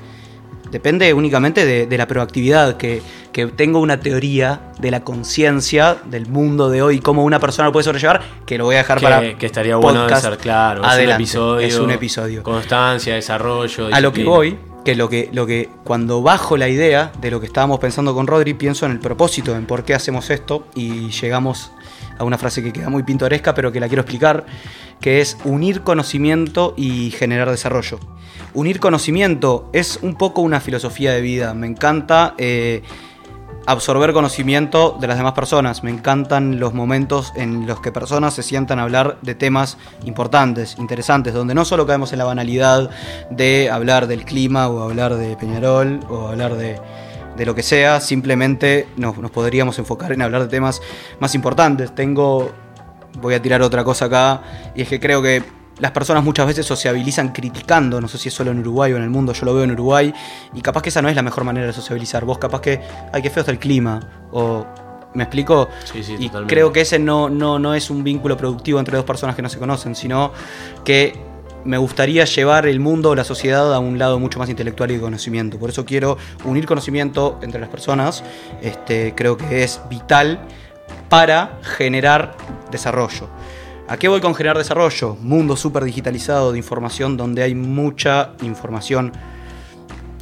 Depende 0.71 1.13
únicamente 1.13 1.65
de, 1.67 1.87
de 1.87 1.99
la 1.99 2.07
proactividad, 2.07 2.77
que, 2.77 3.03
que 3.33 3.47
tengo 3.47 3.81
una 3.81 4.01
teoría 4.01 4.73
de 4.79 4.91
la 4.91 5.05
conciencia 5.05 5.97
del 6.07 6.27
mundo 6.27 6.71
de 6.71 6.83
hoy, 6.83 7.01
cómo 7.01 7.25
una 7.25 7.39
persona 7.39 7.69
lo 7.69 7.73
puede 7.73 7.85
sobrellevar, 7.85 8.23
que 8.47 8.59
lo 8.59 8.65
voy 8.65 8.77
a 8.77 8.79
dejar 8.79 8.99
que, 8.99 9.05
para 9.05 9.39
que 9.39 9.47
estaría 9.47 9.77
bueno 9.77 10.07
de 10.07 10.17
ser 10.17 10.39
claro. 10.39 10.81
Es 10.81 10.87
un 10.87 10.93
adelante. 10.93 11.23
episodio. 11.23 11.67
Es 11.67 11.79
un 11.79 11.91
episodio. 11.91 12.43
Constancia, 12.43 13.15
desarrollo. 13.15 13.89
A 13.93 14.01
lo 14.01 14.13
que 14.13 14.25
voy, 14.25 14.59
que 14.85 14.95
lo 14.95 15.09
que, 15.09 15.31
lo 15.33 15.47
que 15.47 15.69
cuando 15.85 16.23
bajo 16.23 16.57
la 16.57 16.69
idea 16.69 17.13
de 17.21 17.31
lo 17.31 17.41
que 17.41 17.47
estábamos 17.47 17.79
pensando 17.79 18.15
con 18.15 18.27
Rodri, 18.27 18.55
pienso 18.55 18.87
en 18.87 18.93
el 18.93 19.01
propósito, 19.01 19.57
en 19.57 19.67
por 19.67 19.85
qué 19.85 19.95
hacemos 19.95 20.31
esto, 20.31 20.67
y 20.75 21.11
llegamos 21.11 21.73
a 22.19 22.25
una 22.25 22.39
frase 22.39 22.63
que 22.63 22.73
queda 22.73 22.89
muy 22.89 23.03
pintoresca, 23.03 23.55
pero 23.55 23.73
que 23.73 23.81
la 23.81 23.89
quiero 23.89 24.03
explicar, 24.03 24.47
que 25.01 25.21
es 25.21 25.37
unir 25.45 25.83
conocimiento 25.83 26.75
y 26.77 27.11
generar 27.11 27.51
desarrollo. 27.51 27.99
Unir 28.55 28.81
conocimiento 28.81 29.69
es 29.73 29.99
un 30.03 30.15
poco 30.15 30.41
una 30.41 30.61
filosofía 30.61 31.13
de 31.13 31.21
vida. 31.21 31.55
Me 31.55 31.67
encanta 31.67 32.35
eh, 32.39 32.83
absorber 33.67 34.13
conocimiento 34.13 34.97
de 35.01 35.07
las 35.07 35.17
demás 35.17 35.33
personas. 35.33 35.83
Me 35.83 35.91
encantan 35.91 36.61
los 36.61 36.75
momentos 36.75 37.33
en 37.37 37.67
los 37.67 37.81
que 37.81 37.93
personas 37.93 38.35
se 38.35 38.43
sientan 38.43 38.79
a 38.79 38.83
hablar 38.83 39.19
de 39.23 39.35
temas 39.35 39.79
importantes, 40.05 40.77
interesantes, 40.79 41.35
donde 41.35 41.55
no 41.55 41.65
solo 41.65 41.87
caemos 41.87 42.13
en 42.13 42.19
la 42.19 42.25
banalidad 42.25 42.91
de 43.31 43.71
hablar 43.71 44.07
del 44.07 44.25
clima 44.25 44.69
o 44.69 44.83
hablar 44.83 45.15
de 45.17 45.37
Peñarol 45.37 46.01
o 46.09 46.29
hablar 46.29 46.55
de, 46.57 46.81
de 47.37 47.47
lo 47.47 47.55
que 47.55 47.63
sea, 47.63 48.01
simplemente 48.01 48.89
nos, 48.97 49.19
nos 49.19 49.31
podríamos 49.31 49.79
enfocar 49.79 50.13
en 50.13 50.23
hablar 50.23 50.43
de 50.43 50.49
temas 50.49 50.81
más 51.21 51.35
importantes. 51.35 51.95
Tengo, 51.95 52.53
voy 53.21 53.35
a 53.35 53.43
tirar 53.43 53.63
otra 53.63 53.85
cosa 53.85 54.07
acá, 54.07 54.43
y 54.75 54.83
es 54.83 54.89
que 54.89 55.01
creo 55.01 55.23
que 55.23 55.43
las 55.79 55.91
personas 55.91 56.23
muchas 56.23 56.47
veces 56.47 56.65
sociabilizan 56.65 57.33
criticando, 57.33 58.01
no 58.01 58.07
sé 58.07 58.19
si 58.19 58.29
es 58.29 58.35
solo 58.35 58.53
en 58.53 58.61
Uruguay 58.61 58.93
o 58.93 58.97
en 58.97 59.03
el 59.03 59.11
mundo, 59.11 59.33
yo 59.33 59.45
lo 59.45 59.55
veo 59.55 59.65
en 59.65 59.73
Uruguay, 59.73 60.15
y 60.55 60.61
capaz 60.61 60.83
que 60.83 60.91
esa 60.91 61.03
no 61.03 61.09
es 61.09 61.17
la 61.17 61.23
mejor 61.23 61.45
manera 61.45 61.67
de 61.67 61.73
sociabilizar. 61.73 62.25
Vos 62.25 62.39
capaz 62.39 62.61
que, 62.61 62.81
ay, 63.13 63.23
qué 63.23 63.31
feo 63.31 63.41
está 63.41 63.53
el 63.53 63.59
clima, 63.59 64.01
o... 64.33 64.67
¿Me 65.15 65.23
explico? 65.23 65.69
Sí, 65.85 66.03
sí, 66.03 66.17
y 66.19 66.27
totalmente. 66.27 66.53
creo 66.53 66.73
que 66.73 66.81
ese 66.81 66.99
no, 66.99 67.29
no, 67.29 67.61
no 67.61 67.73
es 67.73 67.89
un 67.89 68.03
vínculo 68.03 68.37
productivo 68.37 68.81
entre 68.81 68.97
dos 68.97 69.07
personas 69.07 69.37
que 69.37 69.43
no 69.43 69.49
se 69.49 69.61
conocen, 69.61 69.95
sino 69.95 70.33
que 70.85 71.17
me 71.65 71.79
gustaría 71.79 72.25
llevar 72.25 72.67
el 72.67 72.81
mundo 72.81 73.15
la 73.15 73.25
sociedad 73.25 73.73
a 73.75 73.79
un 73.79 73.99
lado 73.99 74.19
mucho 74.19 74.39
más 74.39 74.51
intelectual 74.51 74.91
y 74.91 74.97
de 74.97 75.01
conocimiento. 75.01 75.59
Por 75.59 75.71
eso 75.71 75.85
quiero 75.85 76.17
unir 76.45 76.67
conocimiento 76.67 77.39
entre 77.43 77.61
las 77.61 77.69
personas. 77.69 78.23
Este, 78.63 79.15
creo 79.17 79.37
que 79.37 79.63
es 79.63 79.81
vital 79.89 80.41
para 81.09 81.59
generar 81.63 82.37
desarrollo. 82.71 83.29
¿A 83.87 83.99
qué 83.99 84.09
voy 84.09 84.21
con 84.21 84.35
generar 84.35 84.57
desarrollo? 84.57 85.17
Mundo 85.21 85.57
súper 85.57 85.85
digitalizado 85.85 86.53
de 86.53 86.59
información 86.59 87.17
donde 87.17 87.43
hay 87.43 87.55
mucha 87.55 88.33
información, 88.43 89.13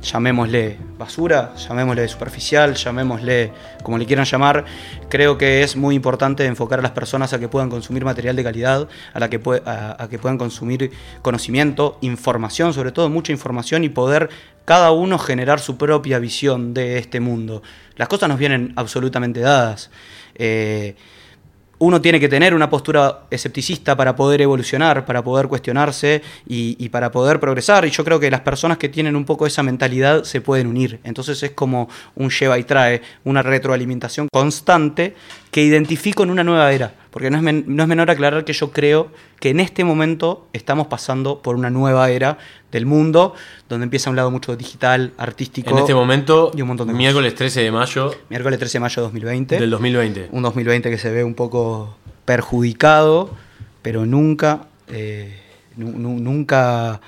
llamémosle 0.02 0.78
basura, 0.98 1.54
llamémosle 1.56 2.08
superficial, 2.08 2.74
llamémosle 2.74 3.52
como 3.82 3.98
le 3.98 4.06
quieran 4.06 4.24
llamar. 4.26 4.64
Creo 5.08 5.38
que 5.38 5.62
es 5.62 5.76
muy 5.76 5.94
importante 5.94 6.44
enfocar 6.44 6.80
a 6.80 6.82
las 6.82 6.92
personas 6.92 7.32
a 7.32 7.38
que 7.38 7.48
puedan 7.48 7.70
consumir 7.70 8.04
material 8.04 8.36
de 8.36 8.42
calidad, 8.42 8.88
a, 9.14 9.20
la 9.20 9.30
que, 9.30 9.40
a 9.64 10.08
que 10.10 10.18
puedan 10.18 10.38
consumir 10.38 10.90
conocimiento, 11.22 11.98
información, 12.00 12.74
sobre 12.74 12.92
todo 12.92 13.08
mucha 13.08 13.32
información 13.32 13.84
y 13.84 13.88
poder 13.88 14.28
cada 14.64 14.92
uno 14.92 15.18
generar 15.18 15.60
su 15.60 15.76
propia 15.76 16.18
visión 16.18 16.74
de 16.74 16.98
este 16.98 17.20
mundo. 17.20 17.62
Las 17.96 18.08
cosas 18.08 18.28
nos 18.28 18.38
vienen 18.38 18.72
absolutamente 18.76 19.40
dadas. 19.40 19.90
Eh, 20.34 20.96
uno 21.82 22.00
tiene 22.00 22.20
que 22.20 22.28
tener 22.28 22.54
una 22.54 22.70
postura 22.70 23.22
escepticista 23.28 23.96
para 23.96 24.14
poder 24.14 24.40
evolucionar, 24.40 25.04
para 25.04 25.24
poder 25.24 25.48
cuestionarse 25.48 26.22
y, 26.46 26.76
y 26.78 26.90
para 26.90 27.10
poder 27.10 27.40
progresar. 27.40 27.84
Y 27.84 27.90
yo 27.90 28.04
creo 28.04 28.20
que 28.20 28.30
las 28.30 28.42
personas 28.42 28.78
que 28.78 28.88
tienen 28.88 29.16
un 29.16 29.24
poco 29.24 29.48
esa 29.48 29.64
mentalidad 29.64 30.22
se 30.22 30.40
pueden 30.40 30.68
unir. 30.68 31.00
Entonces 31.02 31.42
es 31.42 31.50
como 31.50 31.88
un 32.14 32.30
lleva 32.30 32.56
y 32.56 32.62
trae, 32.62 33.02
una 33.24 33.42
retroalimentación 33.42 34.28
constante 34.32 35.16
que 35.52 35.62
identifico 35.62 36.24
en 36.24 36.30
una 36.30 36.42
nueva 36.42 36.72
era. 36.72 36.94
Porque 37.10 37.30
no 37.30 37.36
es, 37.36 37.42
men- 37.42 37.64
no 37.68 37.82
es 37.82 37.88
menor 37.88 38.10
aclarar 38.10 38.44
que 38.46 38.54
yo 38.54 38.70
creo 38.72 39.10
que 39.38 39.50
en 39.50 39.60
este 39.60 39.84
momento 39.84 40.48
estamos 40.54 40.86
pasando 40.86 41.42
por 41.42 41.56
una 41.56 41.68
nueva 41.68 42.08
era 42.10 42.38
del 42.72 42.86
mundo, 42.86 43.34
donde 43.68 43.84
empieza 43.84 44.08
un 44.08 44.16
lado 44.16 44.30
mucho 44.30 44.56
digital, 44.56 45.12
artístico. 45.18 45.68
En 45.70 45.76
este 45.78 45.94
momento, 45.94 46.50
y 46.56 46.62
un 46.62 46.68
montón 46.68 46.86
de 46.86 46.92
cosas. 46.92 46.98
miércoles 46.98 47.34
13 47.34 47.60
de 47.60 47.70
mayo 47.70 48.14
Miércoles 48.30 48.58
13 48.58 48.78
de 48.78 48.80
mayo 48.80 48.94
de 48.96 49.02
2020 49.02 49.58
del 49.60 49.70
2020. 49.70 50.28
un 50.32 50.42
2020 50.42 50.88
que 50.90 50.96
se 50.98 51.10
ve 51.10 51.22
un 51.22 51.34
poco 51.34 51.96
perjudicado, 52.24 53.30
pero 53.82 54.06
nunca, 54.06 54.62
eh, 54.88 55.38
nu- 55.76 55.92
nu- 55.98 56.18
nunca, 56.18 57.00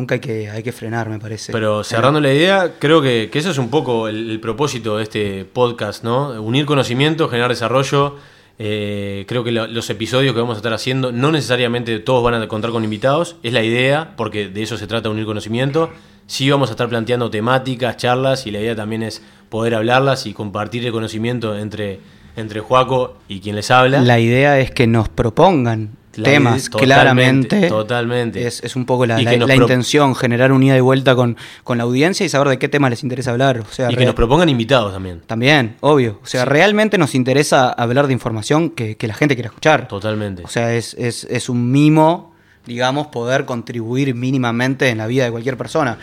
nunca 0.00 0.14
hay 0.16 0.20
que, 0.20 0.50
hay 0.50 0.62
que 0.62 0.72
frenar, 0.72 1.08
me 1.08 1.18
parece. 1.18 1.52
Pero 1.52 1.84
cerrando 1.84 2.20
la 2.20 2.32
idea, 2.32 2.74
creo 2.78 3.00
que, 3.00 3.28
que 3.30 3.38
eso 3.38 3.50
es 3.50 3.58
un 3.58 3.70
poco 3.70 4.08
el, 4.08 4.30
el 4.30 4.40
propósito 4.40 4.96
de 4.96 5.02
este 5.04 5.44
podcast, 5.44 6.02
¿no? 6.02 6.30
Unir 6.42 6.66
conocimiento, 6.66 7.28
generar 7.28 7.50
desarrollo. 7.50 8.16
Eh, 8.62 9.24
creo 9.26 9.42
que 9.42 9.52
lo- 9.52 9.66
los 9.66 9.88
episodios 9.88 10.34
que 10.34 10.40
vamos 10.40 10.56
a 10.56 10.58
estar 10.58 10.72
haciendo, 10.74 11.12
no 11.12 11.30
necesariamente 11.32 11.98
todos 11.98 12.22
van 12.22 12.34
a 12.34 12.46
contar 12.48 12.70
con 12.72 12.84
invitados, 12.84 13.36
es 13.42 13.52
la 13.54 13.62
idea, 13.62 14.14
porque 14.16 14.48
de 14.48 14.62
eso 14.62 14.76
se 14.76 14.86
trata, 14.86 15.08
unir 15.08 15.24
conocimiento. 15.24 15.90
Sí 16.26 16.50
vamos 16.50 16.68
a 16.68 16.72
estar 16.72 16.88
planteando 16.88 17.30
temáticas, 17.30 17.96
charlas, 17.96 18.46
y 18.46 18.50
la 18.50 18.60
idea 18.60 18.76
también 18.76 19.02
es 19.02 19.22
poder 19.48 19.74
hablarlas 19.74 20.26
y 20.26 20.32
compartir 20.34 20.84
el 20.84 20.92
conocimiento 20.92 21.56
entre, 21.58 22.00
entre 22.36 22.60
Juaco 22.60 23.16
y 23.28 23.40
quien 23.40 23.56
les 23.56 23.70
habla. 23.70 24.00
La 24.02 24.20
idea 24.20 24.60
es 24.60 24.70
que 24.70 24.86
nos 24.86 25.08
propongan 25.08 25.96
temas 26.10 26.68
idea- 26.68 26.78
claramente. 26.80 27.48
totalmente, 27.48 27.68
totalmente. 27.68 28.46
Es, 28.46 28.62
es 28.64 28.76
un 28.76 28.84
poco 28.86 29.06
la, 29.06 29.16
la- 29.20 29.54
intención, 29.54 30.14
generar 30.14 30.52
un 30.52 30.62
ida 30.62 30.76
y 30.76 30.80
vuelta 30.80 31.14
con, 31.14 31.36
con 31.64 31.78
la 31.78 31.84
audiencia 31.84 32.26
y 32.26 32.28
saber 32.28 32.48
de 32.48 32.58
qué 32.58 32.68
tema 32.68 32.90
les 32.90 33.02
interesa 33.02 33.30
hablar. 33.30 33.60
O 33.60 33.72
sea, 33.72 33.90
y 33.90 33.96
que 33.96 34.04
nos 34.04 34.14
propongan 34.14 34.48
invitados 34.48 34.92
también. 34.92 35.20
también, 35.26 35.76
obvio. 35.80 36.18
O 36.22 36.26
sea, 36.26 36.44
realmente 36.44 36.98
nos 36.98 37.14
interesa 37.14 37.70
hablar 37.70 38.06
de 38.06 38.12
información 38.12 38.70
que, 38.70 38.96
que 38.96 39.06
la 39.06 39.14
gente 39.14 39.34
quiera 39.36 39.48
escuchar. 39.48 39.88
Totalmente. 39.88 40.42
O 40.44 40.48
sea, 40.48 40.74
es, 40.74 40.94
es- 40.94 41.24
es 41.30 41.48
un 41.48 41.70
mimo, 41.70 42.34
digamos, 42.66 43.06
poder 43.08 43.44
contribuir 43.44 44.14
mínimamente 44.14 44.88
en 44.88 44.98
la 44.98 45.06
vida 45.06 45.24
de 45.24 45.30
cualquier 45.30 45.56
persona. 45.56 45.98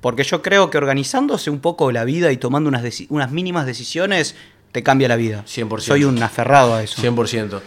Porque 0.00 0.22
yo 0.22 0.40
creo 0.42 0.70
que 0.70 0.78
organizándose 0.78 1.50
un 1.50 1.58
poco 1.58 1.90
la 1.90 2.04
vida 2.04 2.30
y 2.30 2.36
tomando 2.36 2.68
unas, 2.68 2.84
unas 3.08 3.32
mínimas 3.32 3.66
decisiones, 3.66 4.36
te 4.72 4.82
cambia 4.82 5.08
la 5.08 5.16
vida. 5.16 5.44
100%. 5.46 5.80
Soy 5.80 6.04
un 6.04 6.22
aferrado 6.22 6.74
a 6.74 6.82
eso. 6.82 7.00
100%. 7.00 7.60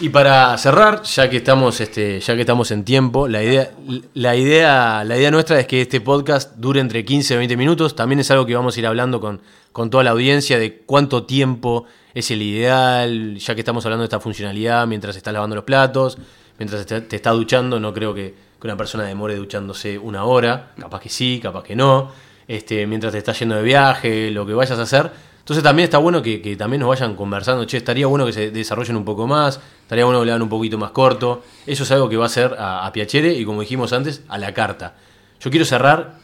Y 0.00 0.10
para 0.10 0.56
cerrar, 0.58 1.02
ya 1.02 1.28
que 1.28 1.38
estamos, 1.38 1.80
este, 1.80 2.20
ya 2.20 2.34
que 2.34 2.42
estamos 2.42 2.70
en 2.70 2.84
tiempo, 2.84 3.26
la 3.26 3.42
idea, 3.42 3.72
la, 4.14 4.36
idea, 4.36 5.02
la 5.04 5.16
idea 5.16 5.30
nuestra 5.30 5.58
es 5.58 5.66
que 5.66 5.82
este 5.82 6.00
podcast 6.00 6.54
dure 6.56 6.80
entre 6.80 7.04
15 7.04 7.34
y 7.34 7.36
20 7.36 7.56
minutos. 7.56 7.96
También 7.96 8.20
es 8.20 8.30
algo 8.30 8.46
que 8.46 8.54
vamos 8.54 8.76
a 8.76 8.80
ir 8.80 8.86
hablando 8.86 9.20
con, 9.20 9.40
con 9.72 9.90
toda 9.90 10.04
la 10.04 10.10
audiencia 10.10 10.58
de 10.58 10.78
cuánto 10.78 11.24
tiempo 11.24 11.84
es 12.14 12.30
el 12.30 12.42
ideal, 12.42 13.38
ya 13.38 13.54
que 13.54 13.60
estamos 13.60 13.84
hablando 13.86 14.02
de 14.02 14.06
esta 14.06 14.20
funcionalidad 14.20 14.86
mientras 14.86 15.16
estás 15.16 15.32
lavando 15.32 15.56
los 15.56 15.64
platos, 15.64 16.18
mientras 16.58 16.86
te, 16.86 17.00
te 17.00 17.16
estás 17.16 17.34
duchando. 17.34 17.80
No 17.80 17.92
creo 17.92 18.14
que, 18.14 18.34
que 18.60 18.66
una 18.66 18.76
persona 18.76 19.04
demore 19.04 19.36
duchándose 19.36 19.98
una 19.98 20.24
hora, 20.24 20.72
capaz 20.78 21.00
que 21.00 21.08
sí, 21.08 21.40
capaz 21.42 21.64
que 21.64 21.74
no. 21.74 22.10
Este, 22.46 22.86
mientras 22.86 23.12
te 23.12 23.18
estás 23.18 23.38
yendo 23.38 23.56
de 23.56 23.62
viaje, 23.62 24.30
lo 24.30 24.46
que 24.46 24.54
vayas 24.54 24.78
a 24.78 24.82
hacer. 24.82 25.10
Entonces 25.48 25.64
también 25.64 25.84
está 25.84 25.96
bueno 25.96 26.20
que, 26.20 26.42
que 26.42 26.56
también 26.56 26.80
nos 26.80 26.90
vayan 26.90 27.16
conversando, 27.16 27.64
che, 27.64 27.78
estaría 27.78 28.06
bueno 28.06 28.26
que 28.26 28.34
se 28.34 28.50
desarrollen 28.50 28.96
un 28.96 29.04
poco 29.06 29.26
más, 29.26 29.58
estaría 29.80 30.04
bueno 30.04 30.20
que 30.20 30.26
le 30.26 30.32
hagan 30.32 30.42
un 30.42 30.50
poquito 30.50 30.76
más 30.76 30.90
corto. 30.90 31.42
Eso 31.66 31.84
es 31.84 31.90
algo 31.90 32.06
que 32.10 32.18
va 32.18 32.26
a 32.26 32.28
ser 32.28 32.54
a, 32.58 32.84
a 32.86 32.92
Piacere 32.92 33.32
y 33.32 33.46
como 33.46 33.62
dijimos 33.62 33.94
antes, 33.94 34.22
a 34.28 34.36
la 34.36 34.52
carta. 34.52 34.96
Yo 35.40 35.48
quiero 35.50 35.64
cerrar, 35.64 36.18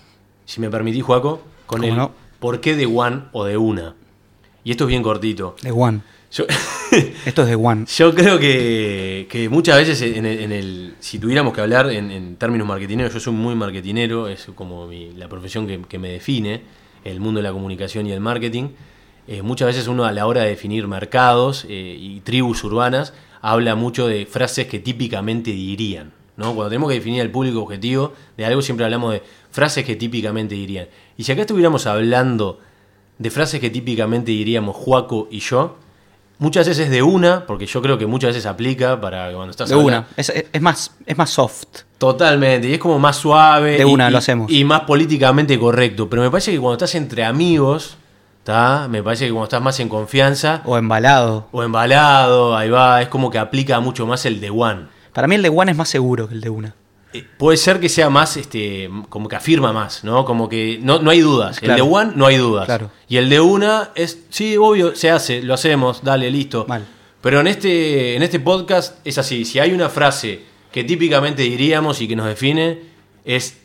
si 0.44 0.60
me 0.60 0.68
permitís, 0.68 1.02
Juaco, 1.02 1.40
con 1.64 1.80
¿Cómo 1.80 1.90
el 1.90 1.96
no? 1.98 2.12
por 2.38 2.60
qué 2.60 2.76
de 2.76 2.84
one 2.84 3.22
o 3.32 3.46
de 3.46 3.56
una. 3.56 3.94
Y 4.62 4.72
esto 4.72 4.84
es 4.84 4.88
bien 4.88 5.02
cortito. 5.02 5.56
De 5.62 5.70
One. 5.72 6.00
Yo, 6.30 6.44
Esto 7.24 7.42
es 7.44 7.48
de 7.48 7.54
One. 7.54 7.86
yo 7.96 8.14
creo 8.14 8.38
que, 8.38 9.26
que 9.30 9.48
muchas 9.48 9.78
veces 9.78 10.02
en 10.02 10.26
el, 10.26 10.40
en 10.40 10.52
el- 10.52 10.94
si 11.00 11.18
tuviéramos 11.18 11.54
que 11.54 11.62
hablar 11.62 11.90
en, 11.90 12.10
en 12.10 12.36
términos 12.36 12.66
marketineros, 12.68 13.14
yo 13.14 13.20
soy 13.20 13.32
muy 13.32 13.54
marketinero, 13.54 14.28
es 14.28 14.48
como 14.54 14.86
mi- 14.86 15.12
la 15.12 15.28
profesión 15.30 15.66
que, 15.66 15.80
que 15.88 15.98
me 15.98 16.10
define, 16.10 16.60
el 17.04 17.20
mundo 17.20 17.38
de 17.38 17.44
la 17.44 17.52
comunicación 17.52 18.06
y 18.06 18.12
el 18.12 18.20
marketing. 18.20 18.68
Eh, 19.26 19.42
muchas 19.42 19.66
veces 19.68 19.88
uno 19.88 20.04
a 20.04 20.12
la 20.12 20.26
hora 20.26 20.42
de 20.42 20.50
definir 20.50 20.86
mercados 20.86 21.64
eh, 21.68 21.96
y 21.98 22.20
tribus 22.20 22.62
urbanas 22.64 23.12
habla 23.40 23.74
mucho 23.74 24.06
de 24.06 24.26
frases 24.26 24.66
que 24.66 24.78
típicamente 24.78 25.50
dirían. 25.50 26.12
¿no? 26.36 26.46
Cuando 26.54 26.68
tenemos 26.70 26.88
que 26.90 26.96
definir 26.96 27.20
el 27.20 27.30
público 27.30 27.62
objetivo 27.62 28.12
de 28.36 28.44
algo, 28.44 28.60
siempre 28.60 28.84
hablamos 28.84 29.12
de 29.12 29.22
frases 29.50 29.84
que 29.84 29.96
típicamente 29.96 30.54
dirían. 30.54 30.88
Y 31.16 31.24
si 31.24 31.32
acá 31.32 31.42
estuviéramos 31.42 31.86
hablando 31.86 32.58
de 33.18 33.30
frases 33.30 33.60
que 33.60 33.70
típicamente 33.70 34.32
diríamos 34.32 34.74
Juaco 34.74 35.28
y 35.30 35.38
yo, 35.38 35.76
muchas 36.38 36.66
veces 36.66 36.90
de 36.90 37.02
una, 37.02 37.46
porque 37.46 37.66
yo 37.66 37.80
creo 37.80 37.96
que 37.96 38.06
muchas 38.06 38.30
veces 38.30 38.46
aplica 38.46 39.00
para 39.00 39.32
cuando 39.32 39.52
estás 39.52 39.68
De 39.68 39.74
hablando- 39.76 39.98
una. 40.00 40.06
Es, 40.16 40.28
es- 40.30 40.46
es 40.52 40.60
más, 40.60 40.96
es 41.06 41.16
más 41.16 41.30
soft. 41.30 41.64
Totalmente, 41.98 42.68
y 42.68 42.72
es 42.74 42.78
como 42.80 42.98
más 42.98 43.16
suave. 43.16 43.78
De 43.78 43.84
una, 43.84 44.08
y- 44.08 44.12
lo 44.12 44.18
hacemos. 44.18 44.50
Y 44.50 44.64
más 44.64 44.80
políticamente 44.80 45.58
correcto. 45.58 46.10
Pero 46.10 46.22
me 46.22 46.30
parece 46.30 46.50
que 46.50 46.58
cuando 46.58 46.74
estás 46.74 46.94
entre 46.96 47.24
amigos, 47.24 47.96
¿tá? 48.44 48.86
me 48.88 49.02
parece 49.02 49.24
que 49.26 49.32
cuando 49.32 49.44
estás 49.44 49.62
más 49.62 49.80
en 49.80 49.88
confianza 49.88 50.62
O 50.64 50.78
embalado. 50.78 51.48
o 51.50 51.62
embalado, 51.62 52.56
ahí 52.56 52.70
va, 52.70 53.02
es 53.02 53.08
como 53.08 53.30
que 53.30 53.38
aplica 53.38 53.80
mucho 53.80 54.06
más 54.06 54.24
el 54.26 54.40
de 54.40 54.50
one. 54.50 54.82
Para 55.12 55.26
mí 55.28 55.34
el 55.36 55.42
de 55.42 55.48
One 55.48 55.70
es 55.72 55.76
más 55.78 55.88
seguro 55.88 56.28
que 56.28 56.34
el 56.34 56.40
de 56.40 56.50
una. 56.50 56.74
Eh, 57.12 57.24
Puede 57.38 57.56
ser 57.56 57.78
que 57.78 57.88
sea 57.88 58.10
más, 58.10 58.36
este, 58.36 58.90
como 59.08 59.28
que 59.28 59.36
afirma 59.36 59.72
más, 59.72 60.02
¿no? 60.02 60.24
Como 60.24 60.48
que 60.48 60.80
no, 60.82 60.98
no 60.98 61.10
hay 61.10 61.20
dudas. 61.20 61.62
El 61.62 61.76
de 61.76 61.82
one 61.82 62.12
no 62.16 62.26
hay 62.26 62.36
dudas. 62.36 62.66
Claro. 62.66 62.90
Y 63.08 63.16
el 63.18 63.30
de 63.30 63.40
una 63.40 63.90
es, 63.94 64.18
sí, 64.30 64.56
obvio, 64.56 64.96
se 64.96 65.10
hace, 65.12 65.40
lo 65.42 65.54
hacemos, 65.54 66.02
dale, 66.02 66.28
listo. 66.32 66.64
Mal. 66.68 66.84
Pero 67.20 67.38
en 67.40 67.46
este, 67.46 68.16
en 68.16 68.22
este 68.24 68.40
podcast 68.40 68.98
es 69.06 69.16
así, 69.18 69.44
si 69.44 69.60
hay 69.60 69.70
una 69.72 69.88
frase 69.88 70.42
que 70.72 70.82
típicamente 70.82 71.42
diríamos 71.42 72.00
y 72.00 72.08
que 72.08 72.16
nos 72.16 72.26
define, 72.26 72.80
es 73.24 73.58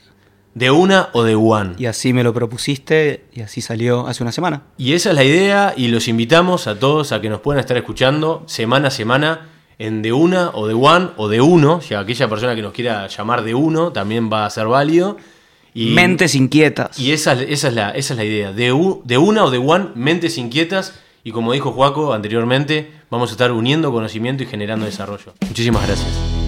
de 0.56 0.72
una 0.72 1.10
o 1.14 1.24
de 1.24 1.36
one. 1.36 1.74
Y 1.78 1.86
así 1.86 2.12
me 2.14 2.24
lo 2.24 2.34
propusiste 2.34 3.26
y 3.34 3.42
así 3.42 3.62
salió 3.62 4.08
hace 4.08 4.24
una 4.24 4.32
semana. 4.32 4.64
Y 4.78 4.94
esa 4.94 5.10
es 5.10 5.16
la 5.16 5.24
idea 5.24 5.74
y 5.78 5.88
los 5.90 6.08
invitamos 6.08 6.68
a 6.68 6.78
todos 6.80 7.12
a 7.12 7.22
que 7.22 7.30
nos 7.30 7.40
puedan 7.42 7.60
estar 7.60 7.78
escuchando 7.78 8.44
semana 8.48 8.88
a 8.90 8.92
semana 8.92 9.50
en 9.78 10.02
de 10.02 10.12
una 10.12 10.50
o 10.54 10.68
de 10.68 10.74
one 10.74 11.10
o 11.16 11.30
de 11.30 11.40
uno, 11.40 11.80
ya 11.82 12.00
aquella 12.02 12.28
persona 12.28 12.56
que 12.56 12.62
nos 12.62 12.74
quiera 12.74 13.08
llamar 13.08 13.44
de 13.44 13.56
uno 13.56 13.92
también 13.94 14.30
va 14.32 14.46
a 14.46 14.50
ser 14.50 14.68
válido. 14.68 15.16
Y, 15.74 15.92
Mentes 15.92 16.34
inquietas. 16.36 17.00
y 17.00 17.12
esa, 17.14 17.34
esa, 17.34 17.68
es 17.70 17.74
la, 17.76 17.92
esa 17.92 18.14
es 18.14 18.18
la 18.18 18.26
idea, 18.26 18.52
de, 18.52 18.74
u- 18.74 19.02
de 19.06 19.18
una 19.18 19.46
o 19.46 19.52
de 19.52 19.60
one, 19.60 19.90
mentes 19.96 20.38
inquietas 20.38 21.00
y 21.24 21.32
como 21.32 21.54
dijo 21.54 21.72
Juaco 21.72 22.12
anteriormente, 22.14 22.92
vamos 23.12 23.30
a 23.30 23.34
estar 23.34 23.52
uniendo 23.52 23.92
conocimiento 23.92 24.44
y 24.44 24.48
generando 24.48 24.86
desarrollo. 24.86 25.34
Muchísimas 25.48 25.86
gracias. 25.86 26.39